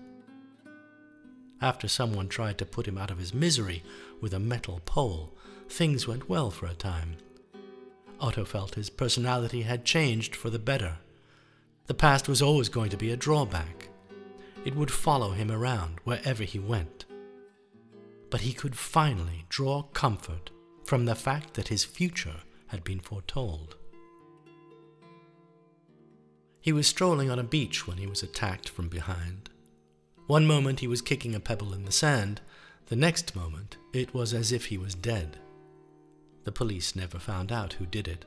After 1.61 1.87
someone 1.87 2.27
tried 2.27 2.57
to 2.57 2.65
put 2.65 2.89
him 2.89 2.97
out 2.97 3.09
of 3.09 3.19
his 3.19 3.33
misery 3.33 3.83
with 4.19 4.33
a 4.33 4.39
metal 4.39 4.81
pole, 4.83 5.33
things 5.69 6.09
went 6.09 6.27
well 6.27 6.51
for 6.51 6.65
a 6.65 6.73
time. 6.73 7.15
Otto 8.19 8.43
felt 8.43 8.75
his 8.75 8.89
personality 8.89 9.61
had 9.61 9.85
changed 9.85 10.35
for 10.35 10.49
the 10.49 10.59
better. 10.59 10.97
The 11.87 11.93
past 11.93 12.27
was 12.27 12.41
always 12.41 12.69
going 12.69 12.89
to 12.89 12.97
be 12.97 13.11
a 13.11 13.17
drawback. 13.17 13.89
It 14.63 14.75
would 14.75 14.91
follow 14.91 15.31
him 15.31 15.51
around 15.51 15.99
wherever 16.03 16.43
he 16.43 16.57
went. 16.57 17.05
But 18.31 18.41
he 18.41 18.53
could 18.53 18.75
finally 18.75 19.45
draw 19.49 19.83
comfort 19.83 20.49
from 20.83 21.05
the 21.05 21.15
fact 21.15 21.53
that 21.53 21.67
his 21.67 21.83
future 21.83 22.41
had 22.67 22.83
been 22.83 22.99
foretold. 22.99 23.75
He 26.59 26.73
was 26.73 26.87
strolling 26.87 27.29
on 27.29 27.37
a 27.37 27.43
beach 27.43 27.87
when 27.87 27.97
he 27.97 28.07
was 28.07 28.23
attacked 28.23 28.69
from 28.69 28.89
behind. 28.89 29.51
One 30.25 30.47
moment 30.47 30.79
he 30.79 30.87
was 30.87 31.01
kicking 31.01 31.35
a 31.35 31.39
pebble 31.39 31.73
in 31.73 31.85
the 31.85 31.91
sand, 31.91 32.41
The 32.87 32.95
next 32.95 33.35
moment, 33.35 33.77
it 33.93 34.13
was 34.13 34.33
as 34.33 34.51
if 34.51 34.65
he 34.65 34.77
was 34.77 34.93
dead. 34.93 35.37
The 36.43 36.51
police 36.51 36.95
never 36.95 37.17
found 37.17 37.51
out 37.51 37.73
who 37.73 37.85
did 37.87 38.07
it. 38.07 38.25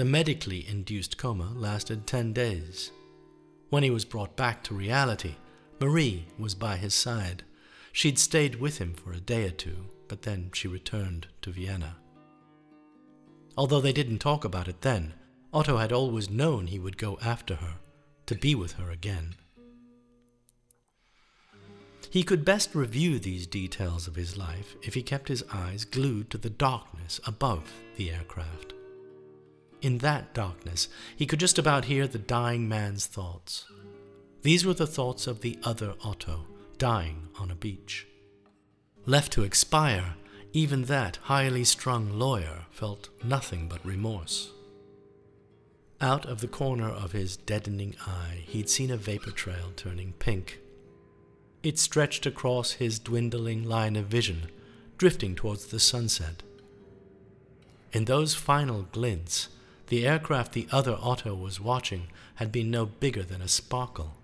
The 0.00 0.06
medically 0.06 0.66
induced 0.66 1.18
coma 1.18 1.52
lasted 1.54 2.06
10 2.06 2.32
days. 2.32 2.90
When 3.68 3.82
he 3.82 3.90
was 3.90 4.06
brought 4.06 4.34
back 4.34 4.64
to 4.64 4.74
reality, 4.74 5.34
Marie 5.78 6.24
was 6.38 6.54
by 6.54 6.78
his 6.78 6.94
side. 6.94 7.44
She'd 7.92 8.18
stayed 8.18 8.54
with 8.54 8.78
him 8.78 8.94
for 8.94 9.12
a 9.12 9.20
day 9.20 9.44
or 9.44 9.50
two, 9.50 9.90
but 10.08 10.22
then 10.22 10.52
she 10.54 10.68
returned 10.68 11.26
to 11.42 11.50
Vienna. 11.50 11.96
Although 13.58 13.82
they 13.82 13.92
didn't 13.92 14.20
talk 14.20 14.42
about 14.42 14.68
it 14.68 14.80
then, 14.80 15.12
Otto 15.52 15.76
had 15.76 15.92
always 15.92 16.30
known 16.30 16.68
he 16.68 16.78
would 16.78 16.96
go 16.96 17.18
after 17.20 17.56
her, 17.56 17.74
to 18.24 18.34
be 18.34 18.54
with 18.54 18.72
her 18.78 18.90
again. 18.90 19.34
He 22.08 22.22
could 22.22 22.46
best 22.46 22.74
review 22.74 23.18
these 23.18 23.46
details 23.46 24.08
of 24.08 24.16
his 24.16 24.38
life 24.38 24.76
if 24.80 24.94
he 24.94 25.02
kept 25.02 25.28
his 25.28 25.44
eyes 25.52 25.84
glued 25.84 26.30
to 26.30 26.38
the 26.38 26.48
darkness 26.48 27.20
above 27.26 27.70
the 27.96 28.10
aircraft. 28.10 28.72
In 29.82 29.98
that 29.98 30.34
darkness, 30.34 30.88
he 31.16 31.26
could 31.26 31.40
just 31.40 31.58
about 31.58 31.86
hear 31.86 32.06
the 32.06 32.18
dying 32.18 32.68
man's 32.68 33.06
thoughts. 33.06 33.66
These 34.42 34.64
were 34.64 34.74
the 34.74 34.86
thoughts 34.86 35.26
of 35.26 35.40
the 35.40 35.58
other 35.64 35.94
Otto, 36.04 36.46
dying 36.78 37.28
on 37.38 37.50
a 37.50 37.54
beach. 37.54 38.06
Left 39.06 39.32
to 39.32 39.42
expire, 39.42 40.14
even 40.52 40.84
that 40.84 41.16
highly 41.22 41.64
strung 41.64 42.18
lawyer 42.18 42.66
felt 42.70 43.08
nothing 43.24 43.68
but 43.68 43.84
remorse. 43.84 44.50
Out 46.00 46.26
of 46.26 46.40
the 46.40 46.48
corner 46.48 46.88
of 46.88 47.12
his 47.12 47.36
deadening 47.36 47.94
eye, 48.06 48.44
he'd 48.46 48.70
seen 48.70 48.90
a 48.90 48.96
vapor 48.96 49.30
trail 49.30 49.72
turning 49.76 50.12
pink. 50.14 50.58
It 51.62 51.78
stretched 51.78 52.24
across 52.24 52.72
his 52.72 52.98
dwindling 52.98 53.64
line 53.64 53.96
of 53.96 54.06
vision, 54.06 54.50
drifting 54.96 55.34
towards 55.34 55.66
the 55.66 55.80
sunset. 55.80 56.42
In 57.92 58.06
those 58.06 58.34
final 58.34 58.82
glints, 58.92 59.48
the 59.90 60.06
aircraft 60.06 60.52
the 60.52 60.68
other 60.70 60.96
Otto 61.00 61.34
was 61.34 61.60
watching 61.60 62.06
had 62.36 62.52
been 62.52 62.70
no 62.70 62.86
bigger 62.86 63.24
than 63.24 63.42
a 63.42 63.48
sparkle. 63.48 64.14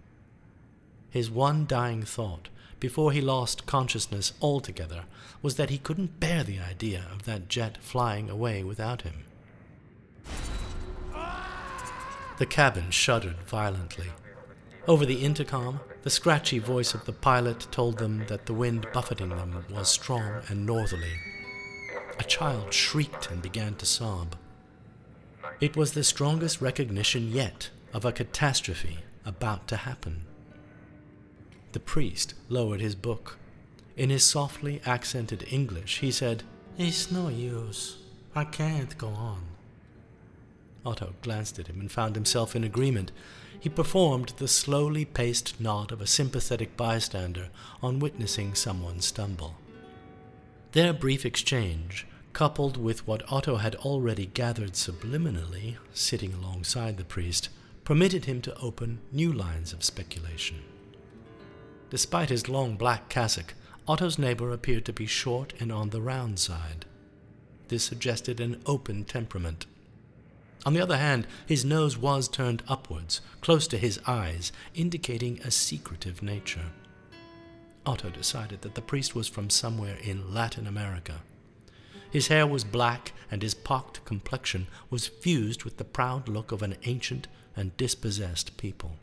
His 1.10 1.28
one 1.28 1.66
dying 1.66 2.04
thought, 2.04 2.48
before 2.78 3.10
he 3.10 3.20
lost 3.20 3.66
consciousness 3.66 4.32
altogether, 4.40 5.04
was 5.42 5.56
that 5.56 5.70
he 5.70 5.78
couldn't 5.78 6.20
bear 6.20 6.44
the 6.44 6.60
idea 6.60 7.06
of 7.12 7.24
that 7.24 7.48
jet 7.48 7.78
flying 7.80 8.30
away 8.30 8.62
without 8.62 9.02
him. 9.02 9.24
The 12.38 12.46
cabin 12.46 12.90
shuddered 12.92 13.42
violently. 13.42 14.10
Over 14.86 15.04
the 15.04 15.24
intercom, 15.24 15.80
the 16.02 16.10
scratchy 16.10 16.60
voice 16.60 16.94
of 16.94 17.06
the 17.06 17.12
pilot 17.12 17.66
told 17.72 17.98
them 17.98 18.24
that 18.28 18.46
the 18.46 18.54
wind 18.54 18.86
buffeting 18.92 19.30
them 19.30 19.64
was 19.68 19.88
strong 19.88 20.42
and 20.48 20.64
northerly. 20.64 21.14
A 22.20 22.24
child 22.24 22.72
shrieked 22.72 23.32
and 23.32 23.42
began 23.42 23.74
to 23.76 23.86
sob. 23.86 24.36
It 25.60 25.76
was 25.76 25.92
the 25.92 26.04
strongest 26.04 26.60
recognition 26.60 27.30
yet 27.30 27.70
of 27.92 28.04
a 28.04 28.12
catastrophe 28.12 28.98
about 29.24 29.66
to 29.68 29.76
happen. 29.76 30.22
The 31.72 31.80
priest 31.80 32.34
lowered 32.48 32.80
his 32.80 32.94
book. 32.94 33.38
In 33.96 34.10
his 34.10 34.24
softly 34.24 34.80
accented 34.84 35.46
English, 35.50 35.98
he 36.00 36.10
said, 36.10 36.42
It's 36.78 37.10
no 37.10 37.28
use. 37.28 37.98
I 38.34 38.44
can't 38.44 38.96
go 38.98 39.08
on. 39.08 39.42
Otto 40.84 41.14
glanced 41.22 41.58
at 41.58 41.66
him 41.66 41.80
and 41.80 41.90
found 41.90 42.14
himself 42.14 42.54
in 42.54 42.62
agreement. 42.62 43.10
He 43.58 43.68
performed 43.68 44.34
the 44.36 44.48
slowly 44.48 45.04
paced 45.04 45.60
nod 45.60 45.90
of 45.90 46.00
a 46.00 46.06
sympathetic 46.06 46.76
bystander 46.76 47.48
on 47.82 47.98
witnessing 47.98 48.54
someone 48.54 49.00
stumble. 49.00 49.56
Their 50.72 50.92
brief 50.92 51.24
exchange 51.24 52.06
coupled 52.36 52.76
with 52.76 53.06
what 53.06 53.22
Otto 53.32 53.56
had 53.56 53.74
already 53.76 54.26
gathered 54.26 54.74
subliminally, 54.74 55.76
sitting 55.94 56.34
alongside 56.34 56.98
the 56.98 57.04
priest, 57.04 57.48
permitted 57.82 58.26
him 58.26 58.42
to 58.42 58.54
open 58.58 59.00
new 59.10 59.32
lines 59.32 59.72
of 59.72 59.82
speculation. 59.82 60.58
Despite 61.88 62.28
his 62.28 62.46
long 62.46 62.76
black 62.76 63.08
cassock, 63.08 63.54
Otto's 63.88 64.18
neighbor 64.18 64.52
appeared 64.52 64.84
to 64.84 64.92
be 64.92 65.06
short 65.06 65.54
and 65.58 65.72
on 65.72 65.88
the 65.88 66.02
round 66.02 66.38
side. 66.38 66.84
This 67.68 67.84
suggested 67.84 68.38
an 68.38 68.60
open 68.66 69.04
temperament. 69.04 69.64
On 70.66 70.74
the 70.74 70.82
other 70.82 70.98
hand, 70.98 71.26
his 71.46 71.64
nose 71.64 71.96
was 71.96 72.28
turned 72.28 72.62
upwards, 72.68 73.22
close 73.40 73.66
to 73.68 73.78
his 73.78 73.98
eyes, 74.06 74.52
indicating 74.74 75.40
a 75.40 75.50
secretive 75.50 76.22
nature. 76.22 76.70
Otto 77.86 78.10
decided 78.10 78.60
that 78.60 78.74
the 78.74 78.82
priest 78.82 79.14
was 79.14 79.26
from 79.26 79.48
somewhere 79.48 79.96
in 80.02 80.34
Latin 80.34 80.66
America. 80.66 81.22
His 82.10 82.28
hair 82.28 82.46
was 82.46 82.64
black, 82.64 83.12
and 83.30 83.42
his 83.42 83.54
pocked 83.54 84.04
complexion 84.04 84.66
was 84.90 85.08
fused 85.08 85.64
with 85.64 85.76
the 85.76 85.84
proud 85.84 86.28
look 86.28 86.52
of 86.52 86.62
an 86.62 86.76
ancient 86.84 87.28
and 87.56 87.76
dispossessed 87.76 88.56
people. 88.56 88.96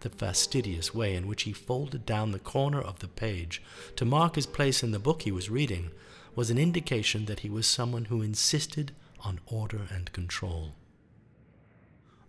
The 0.00 0.10
fastidious 0.10 0.94
way 0.94 1.14
in 1.14 1.26
which 1.26 1.44
he 1.44 1.52
folded 1.52 2.04
down 2.04 2.32
the 2.32 2.38
corner 2.38 2.80
of 2.80 2.98
the 2.98 3.08
page 3.08 3.62
to 3.96 4.04
mark 4.04 4.34
his 4.34 4.46
place 4.46 4.82
in 4.82 4.90
the 4.90 4.98
book 4.98 5.22
he 5.22 5.32
was 5.32 5.50
reading 5.50 5.90
was 6.34 6.50
an 6.50 6.58
indication 6.58 7.24
that 7.24 7.40
he 7.40 7.50
was 7.50 7.66
someone 7.66 8.06
who 8.06 8.22
insisted 8.22 8.92
on 9.20 9.40
order 9.46 9.86
and 9.90 10.12
control. 10.12 10.74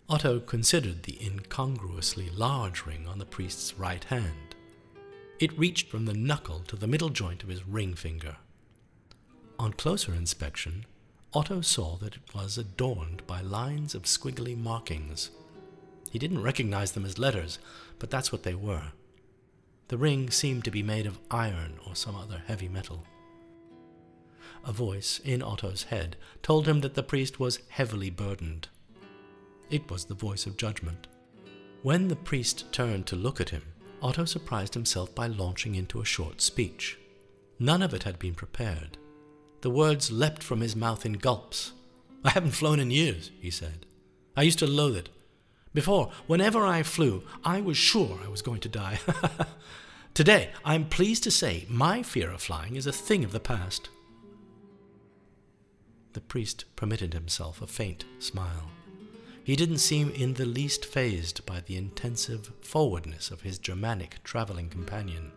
Otto 0.08 0.40
considered 0.40 1.02
the 1.02 1.18
incongruously 1.22 2.30
large 2.30 2.86
ring 2.86 3.06
on 3.06 3.18
the 3.18 3.26
priest's 3.26 3.74
right 3.74 4.02
hand. 4.04 4.56
It 5.38 5.58
reached 5.58 5.90
from 5.90 6.06
the 6.06 6.14
knuckle 6.14 6.60
to 6.68 6.76
the 6.76 6.86
middle 6.86 7.10
joint 7.10 7.42
of 7.42 7.50
his 7.50 7.68
ring 7.68 7.94
finger. 7.94 8.36
On 9.58 9.72
closer 9.72 10.14
inspection, 10.14 10.86
Otto 11.34 11.60
saw 11.60 11.96
that 11.96 12.14
it 12.14 12.34
was 12.34 12.56
adorned 12.58 13.26
by 13.26 13.40
lines 13.40 13.94
of 13.94 14.02
squiggly 14.02 14.56
markings. 14.56 15.30
He 16.10 16.18
didn't 16.18 16.42
recognize 16.42 16.92
them 16.92 17.04
as 17.04 17.18
letters, 17.18 17.58
but 17.98 18.08
that's 18.08 18.30
what 18.30 18.44
they 18.44 18.54
were. 18.54 18.92
The 19.88 19.98
ring 19.98 20.30
seemed 20.30 20.64
to 20.64 20.70
be 20.70 20.82
made 20.82 21.06
of 21.06 21.18
iron 21.30 21.80
or 21.86 21.96
some 21.96 22.14
other 22.14 22.42
heavy 22.46 22.68
metal. 22.68 23.04
A 24.64 24.72
voice 24.72 25.20
in 25.24 25.42
Otto's 25.42 25.84
head 25.84 26.16
told 26.42 26.68
him 26.68 26.80
that 26.82 26.94
the 26.94 27.02
priest 27.02 27.40
was 27.40 27.60
heavily 27.70 28.10
burdened. 28.10 28.68
It 29.70 29.90
was 29.90 30.04
the 30.04 30.14
voice 30.14 30.46
of 30.46 30.56
judgment. 30.56 31.08
When 31.82 32.08
the 32.08 32.16
priest 32.16 32.70
turned 32.70 33.06
to 33.06 33.16
look 33.16 33.40
at 33.40 33.50
him, 33.50 33.62
Otto 34.02 34.24
surprised 34.24 34.74
himself 34.74 35.14
by 35.14 35.26
launching 35.26 35.74
into 35.74 36.00
a 36.00 36.04
short 36.04 36.40
speech. 36.40 36.98
None 37.58 37.82
of 37.82 37.92
it 37.94 38.04
had 38.04 38.18
been 38.18 38.34
prepared. 38.34 38.97
The 39.60 39.70
words 39.70 40.10
leapt 40.12 40.42
from 40.42 40.60
his 40.60 40.76
mouth 40.76 41.04
in 41.04 41.14
gulps. 41.14 41.72
I 42.24 42.30
haven't 42.30 42.52
flown 42.52 42.80
in 42.80 42.90
years, 42.90 43.30
he 43.40 43.50
said. 43.50 43.86
I 44.36 44.42
used 44.42 44.58
to 44.60 44.66
loathe 44.66 44.96
it. 44.96 45.08
Before, 45.74 46.10
whenever 46.26 46.64
I 46.64 46.82
flew, 46.82 47.22
I 47.44 47.60
was 47.60 47.76
sure 47.76 48.18
I 48.24 48.28
was 48.28 48.42
going 48.42 48.60
to 48.60 48.68
die. 48.68 49.00
Today, 50.14 50.50
I'm 50.64 50.88
pleased 50.88 51.22
to 51.24 51.30
say 51.30 51.66
my 51.68 52.02
fear 52.02 52.30
of 52.30 52.40
flying 52.40 52.76
is 52.76 52.86
a 52.86 52.92
thing 52.92 53.24
of 53.24 53.32
the 53.32 53.40
past. 53.40 53.88
The 56.14 56.20
priest 56.20 56.64
permitted 56.74 57.14
himself 57.14 57.62
a 57.62 57.66
faint 57.66 58.04
smile. 58.18 58.70
He 59.44 59.56
didn't 59.56 59.78
seem 59.78 60.10
in 60.10 60.34
the 60.34 60.44
least 60.44 60.84
fazed 60.84 61.46
by 61.46 61.60
the 61.60 61.76
intensive 61.76 62.50
forwardness 62.60 63.30
of 63.30 63.42
his 63.42 63.58
Germanic 63.58 64.22
traveling 64.24 64.68
companion. 64.68 65.32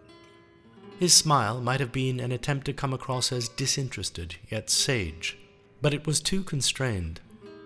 His 1.02 1.16
smile 1.16 1.60
might 1.60 1.80
have 1.80 1.92
been 1.92 2.20
an 2.20 2.32
attempt 2.32 2.68
to 2.68 2.74
come 2.74 2.94
across 2.94 3.32
as 3.32 3.50
disinterested, 3.50 4.36
yet 4.52 4.70
sage, 4.70 5.36
but 5.82 5.96
it 5.96 6.06
was 6.06 6.20
too 6.20 6.44
constrained. 6.44 7.20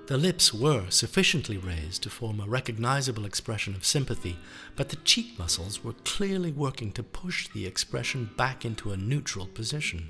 The 0.08 0.16
lips 0.16 0.54
were 0.54 0.90
sufficiently 0.90 1.58
raised 1.58 2.04
to 2.04 2.10
form 2.10 2.40
a 2.40 2.48
recognizable 2.48 3.26
expression 3.26 3.76
of 3.76 3.84
sympathy, 3.84 4.38
but 4.78 4.88
the 4.88 4.96
cheek 4.96 5.38
muscles 5.38 5.84
were 5.84 5.96
clearly 6.06 6.54
working 6.54 6.94
to 6.94 7.04
push 7.04 7.50
the 7.50 7.66
expression 7.66 8.30
back 8.38 8.64
into 8.64 8.94
a 8.94 8.98
neutral 8.98 9.48
position. 9.48 10.08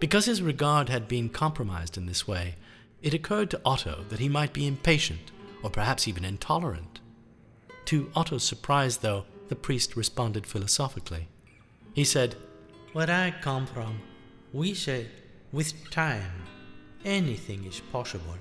Because 0.00 0.24
his 0.24 0.40
regard 0.40 0.88
had 0.88 1.06
been 1.06 1.28
compromised 1.28 1.98
in 1.98 2.06
this 2.06 2.26
way, 2.26 2.54
it 3.02 3.12
occurred 3.12 3.50
to 3.50 3.60
Otto 3.66 4.06
that 4.08 4.20
he 4.20 4.30
might 4.30 4.54
be 4.54 4.66
impatient, 4.66 5.30
or 5.62 5.68
perhaps 5.68 6.08
even 6.08 6.24
intolerant. 6.24 7.00
To 7.84 8.10
Otto's 8.16 8.44
surprise, 8.44 8.96
though, 8.96 9.26
the 9.48 9.56
priest 9.56 9.94
responded 9.94 10.46
philosophically. 10.46 11.28
He 11.96 12.04
said, 12.04 12.36
Where 12.92 13.10
I 13.10 13.34
come 13.40 13.66
from, 13.66 14.02
we 14.52 14.74
say, 14.74 15.06
with 15.50 15.90
time, 15.90 16.42
anything 17.06 17.64
is 17.64 17.80
possible. 17.90 18.36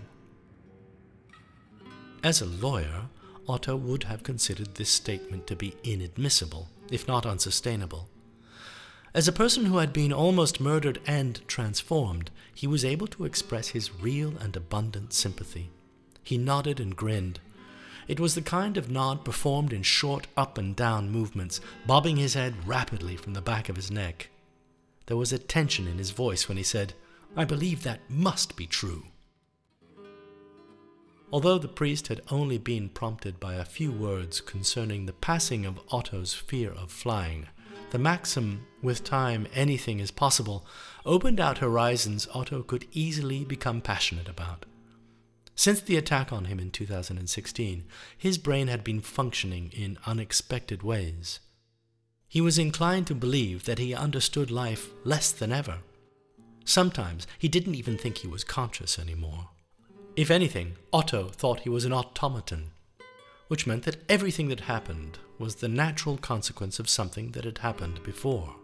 As 2.22 2.42
a 2.42 2.46
lawyer, 2.46 3.04
Otto 3.48 3.78
would 3.78 4.04
have 4.04 4.24
considered 4.24 4.76
this 4.76 4.90
statement 4.90 5.48
to 5.48 5.56
be 5.56 5.74
inadmissible, 5.86 6.68
if 6.92 7.08
not 7.08 7.26
unsustainable. 7.26 8.10
As 9.14 9.30
a 9.30 9.32
person 9.32 9.68
who 9.68 9.78
had 9.78 9.94
been 9.94 10.12
almost 10.12 10.60
murdered 10.60 11.00
and 11.08 11.40
transformed, 11.48 12.32
he 12.54 12.68
was 12.68 12.84
able 12.84 13.08
to 13.08 13.24
express 13.24 13.70
his 13.70 14.02
real 14.02 14.34
and 14.38 14.58
abundant 14.58 15.14
sympathy. 15.14 15.70
He 16.26 16.38
nodded 16.38 16.82
and 16.82 16.94
grinned. 16.94 17.40
It 18.08 18.20
was 18.20 18.36
the 18.36 18.42
kind 18.42 18.78
of 18.78 18.92
nod 18.92 19.26
performed 19.26 19.74
in 19.74 19.82
short 19.82 20.28
up 20.38 20.58
and 20.58 20.76
down 20.76 21.10
movements, 21.10 21.60
bobbing 21.88 22.18
his 22.18 22.36
head 22.36 22.68
rapidly 22.68 23.16
from 23.18 23.34
the 23.34 23.42
back 23.42 23.68
of 23.68 23.76
his 23.76 23.90
neck. 23.90 24.30
There 25.08 25.18
was 25.18 25.34
a 25.34 25.40
tension 25.40 25.88
in 25.88 25.98
his 25.98 26.12
voice 26.12 26.48
when 26.48 26.58
he 26.58 26.64
said, 26.64 26.94
I 27.36 27.46
believe 27.46 27.84
that 27.84 28.02
must 28.10 28.56
be 28.56 28.68
true. 28.68 29.06
Although 31.32 31.58
the 31.58 31.68
priest 31.68 32.08
had 32.08 32.22
only 32.30 32.58
been 32.58 32.90
prompted 32.90 33.40
by 33.40 33.56
a 33.56 33.66
few 33.66 33.92
words 33.92 34.40
concerning 34.40 35.06
the 35.06 35.14
passing 35.14 35.66
of 35.66 35.80
Otto's 35.92 36.34
fear 36.34 36.72
of 36.72 36.92
flying, 36.92 37.48
the 37.90 37.98
maxim, 38.00 38.66
with 38.82 39.04
time 39.04 39.48
anything 39.54 40.00
is 40.00 40.12
possible, 40.12 40.66
opened 41.06 41.40
out 41.40 41.58
horizons 41.58 42.28
Otto 42.34 42.62
could 42.62 42.88
easily 42.92 43.44
become 43.44 43.82
passionate 43.82 44.28
about. 44.30 44.66
Since 45.56 45.82
the 45.82 45.96
attack 45.96 46.34
on 46.34 46.46
him 46.46 46.60
in 46.60 46.70
2016, 46.70 47.86
his 48.18 48.38
brain 48.38 48.68
had 48.68 48.84
been 48.84 49.00
functioning 49.00 49.72
in 49.74 49.98
unexpected 50.06 50.84
ways. 50.84 51.40
He 52.28 52.42
was 52.42 52.58
inclined 52.58 53.08
to 53.08 53.16
believe 53.16 53.64
that 53.64 53.80
he 53.80 53.96
understood 53.96 54.52
life 54.52 54.90
less 55.06 55.32
than 55.32 55.54
ever. 55.54 55.78
Sometimes 56.66 57.26
he 57.40 57.48
didn't 57.48 57.76
even 57.76 57.98
think 57.98 58.18
he 58.18 58.28
was 58.28 58.44
conscious 58.44 59.00
anymore. 59.00 59.50
If 60.16 60.30
anything, 60.30 60.76
Otto 60.92 61.30
thought 61.30 61.62
he 61.62 61.70
was 61.70 61.86
an 61.86 61.94
automaton, 61.94 62.72
which 63.48 63.68
meant 63.68 63.84
that 63.84 64.04
everything 64.10 64.50
that 64.50 64.62
happened 64.62 65.20
was 65.38 65.56
the 65.56 65.68
natural 65.68 66.18
consequence 66.18 66.80
of 66.80 66.90
something 66.90 67.32
that 67.32 67.46
had 67.46 67.60
happened 67.60 68.04
before. 68.04 68.56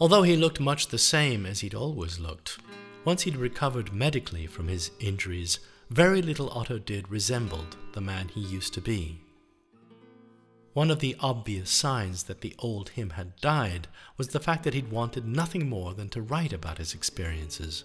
Although 0.00 0.22
he 0.22 0.36
looked 0.36 0.60
much 0.60 0.88
the 0.88 0.98
same 0.98 1.46
as 1.46 1.60
he'd 1.60 1.74
always 1.74 2.18
looked, 2.18 2.58
once 3.04 3.22
he'd 3.22 3.36
recovered 3.36 3.92
medically 3.92 4.46
from 4.46 4.68
his 4.68 4.90
injuries, 4.98 5.58
very 5.90 6.22
little 6.22 6.50
Otto 6.50 6.78
did 6.78 7.10
resembled 7.10 7.76
the 7.92 8.00
man 8.00 8.28
he 8.28 8.40
used 8.40 8.72
to 8.74 8.80
be. 8.80 9.20
One 10.72 10.90
of 10.90 10.98
the 10.98 11.16
obvious 11.20 11.70
signs 11.70 12.24
that 12.24 12.40
the 12.40 12.54
old 12.58 12.90
him 12.90 13.10
had 13.10 13.36
died 13.36 13.86
was 14.16 14.28
the 14.28 14.40
fact 14.40 14.64
that 14.64 14.74
he'd 14.74 14.90
wanted 14.90 15.26
nothing 15.26 15.68
more 15.68 15.94
than 15.94 16.08
to 16.10 16.22
write 16.22 16.52
about 16.52 16.78
his 16.78 16.94
experiences. 16.94 17.84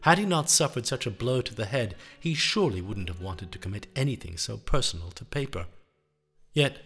Had 0.00 0.18
he 0.18 0.26
not 0.26 0.50
suffered 0.50 0.84
such 0.84 1.06
a 1.06 1.12
blow 1.12 1.42
to 1.42 1.54
the 1.54 1.66
head, 1.66 1.94
he 2.18 2.34
surely 2.34 2.80
wouldn't 2.80 3.08
have 3.08 3.20
wanted 3.20 3.52
to 3.52 3.58
commit 3.58 3.86
anything 3.94 4.36
so 4.36 4.56
personal 4.56 5.12
to 5.12 5.24
paper. 5.24 5.66
Yet, 6.52 6.78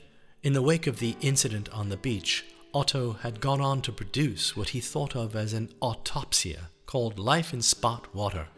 in 0.42 0.52
the 0.52 0.60
wake 0.60 0.86
of 0.86 0.98
the 0.98 1.16
incident 1.22 1.70
on 1.70 1.88
the 1.88 1.96
beach, 1.96 2.44
Otto 2.74 3.12
had 3.12 3.40
gone 3.40 3.62
on 3.62 3.80
to 3.82 3.92
produce 3.92 4.54
what 4.54 4.70
he 4.70 4.80
thought 4.80 5.16
of 5.16 5.34
as 5.34 5.54
an 5.54 5.72
autopsia 5.80 6.68
called 6.86 7.18
Life 7.18 7.52
in 7.52 7.60
Spot 7.60 8.06
Water. 8.14 8.48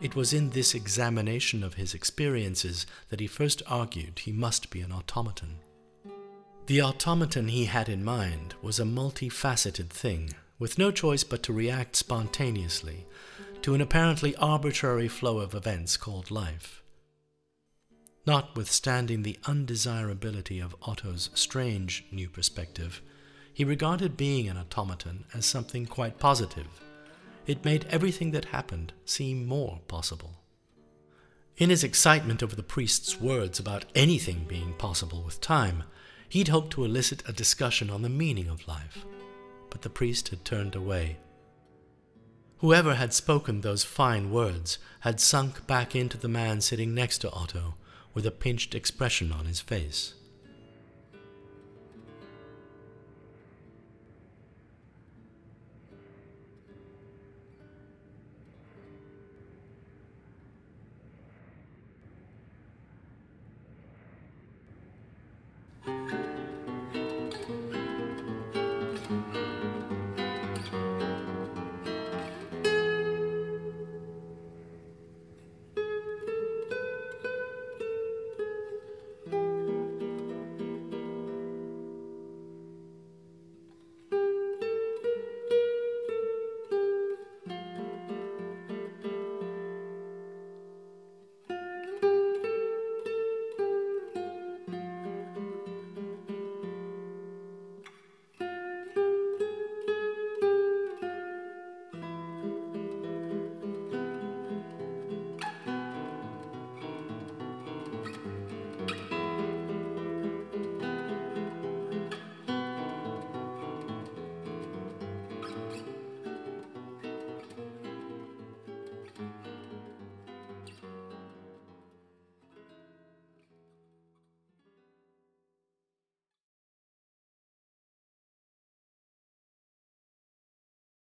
It 0.00 0.16
was 0.16 0.32
in 0.32 0.50
this 0.50 0.74
examination 0.74 1.62
of 1.62 1.74
his 1.74 1.94
experiences 1.94 2.86
that 3.08 3.20
he 3.20 3.26
first 3.26 3.62
argued 3.66 4.20
he 4.20 4.32
must 4.32 4.70
be 4.70 4.80
an 4.80 4.92
automaton. 4.92 5.58
The 6.66 6.80
automaton 6.80 7.48
he 7.48 7.66
had 7.66 7.88
in 7.88 8.04
mind 8.04 8.54
was 8.62 8.78
a 8.78 8.84
multifaceted 8.84 9.90
thing 9.90 10.30
with 10.58 10.78
no 10.78 10.90
choice 10.90 11.24
but 11.24 11.42
to 11.42 11.52
react 11.52 11.96
spontaneously 11.96 13.04
to 13.62 13.74
an 13.74 13.80
apparently 13.80 14.34
arbitrary 14.36 15.08
flow 15.08 15.38
of 15.38 15.54
events 15.54 15.96
called 15.96 16.30
life. 16.30 16.82
Notwithstanding 18.26 19.22
the 19.22 19.38
undesirability 19.46 20.60
of 20.60 20.76
Otto's 20.82 21.30
strange 21.34 22.04
new 22.12 22.28
perspective, 22.28 23.02
he 23.52 23.64
regarded 23.64 24.16
being 24.16 24.48
an 24.48 24.56
automaton 24.56 25.24
as 25.34 25.44
something 25.44 25.86
quite 25.86 26.18
positive. 26.20 26.68
It 27.46 27.64
made 27.64 27.86
everything 27.90 28.30
that 28.32 28.46
happened 28.46 28.92
seem 29.04 29.46
more 29.46 29.80
possible. 29.88 30.38
In 31.56 31.70
his 31.70 31.84
excitement 31.84 32.42
over 32.42 32.56
the 32.56 32.62
priest's 32.62 33.20
words 33.20 33.58
about 33.58 33.84
anything 33.94 34.46
being 34.48 34.74
possible 34.74 35.22
with 35.22 35.40
time, 35.40 35.84
he'd 36.28 36.48
hoped 36.48 36.72
to 36.72 36.84
elicit 36.84 37.22
a 37.28 37.32
discussion 37.32 37.90
on 37.90 38.02
the 38.02 38.08
meaning 38.08 38.48
of 38.48 38.66
life 38.66 39.04
but 39.72 39.80
the 39.80 39.88
priest 39.88 40.28
had 40.28 40.44
turned 40.44 40.74
away. 40.74 41.16
Whoever 42.58 42.96
had 42.96 43.14
spoken 43.14 43.62
those 43.62 43.82
fine 43.82 44.30
words 44.30 44.76
had 45.00 45.18
sunk 45.18 45.66
back 45.66 45.96
into 45.96 46.18
the 46.18 46.28
man 46.28 46.60
sitting 46.60 46.94
next 46.94 47.18
to 47.18 47.30
Otto 47.32 47.76
with 48.12 48.26
a 48.26 48.30
pinched 48.30 48.74
expression 48.74 49.32
on 49.32 49.46
his 49.46 49.62
face. 49.62 50.12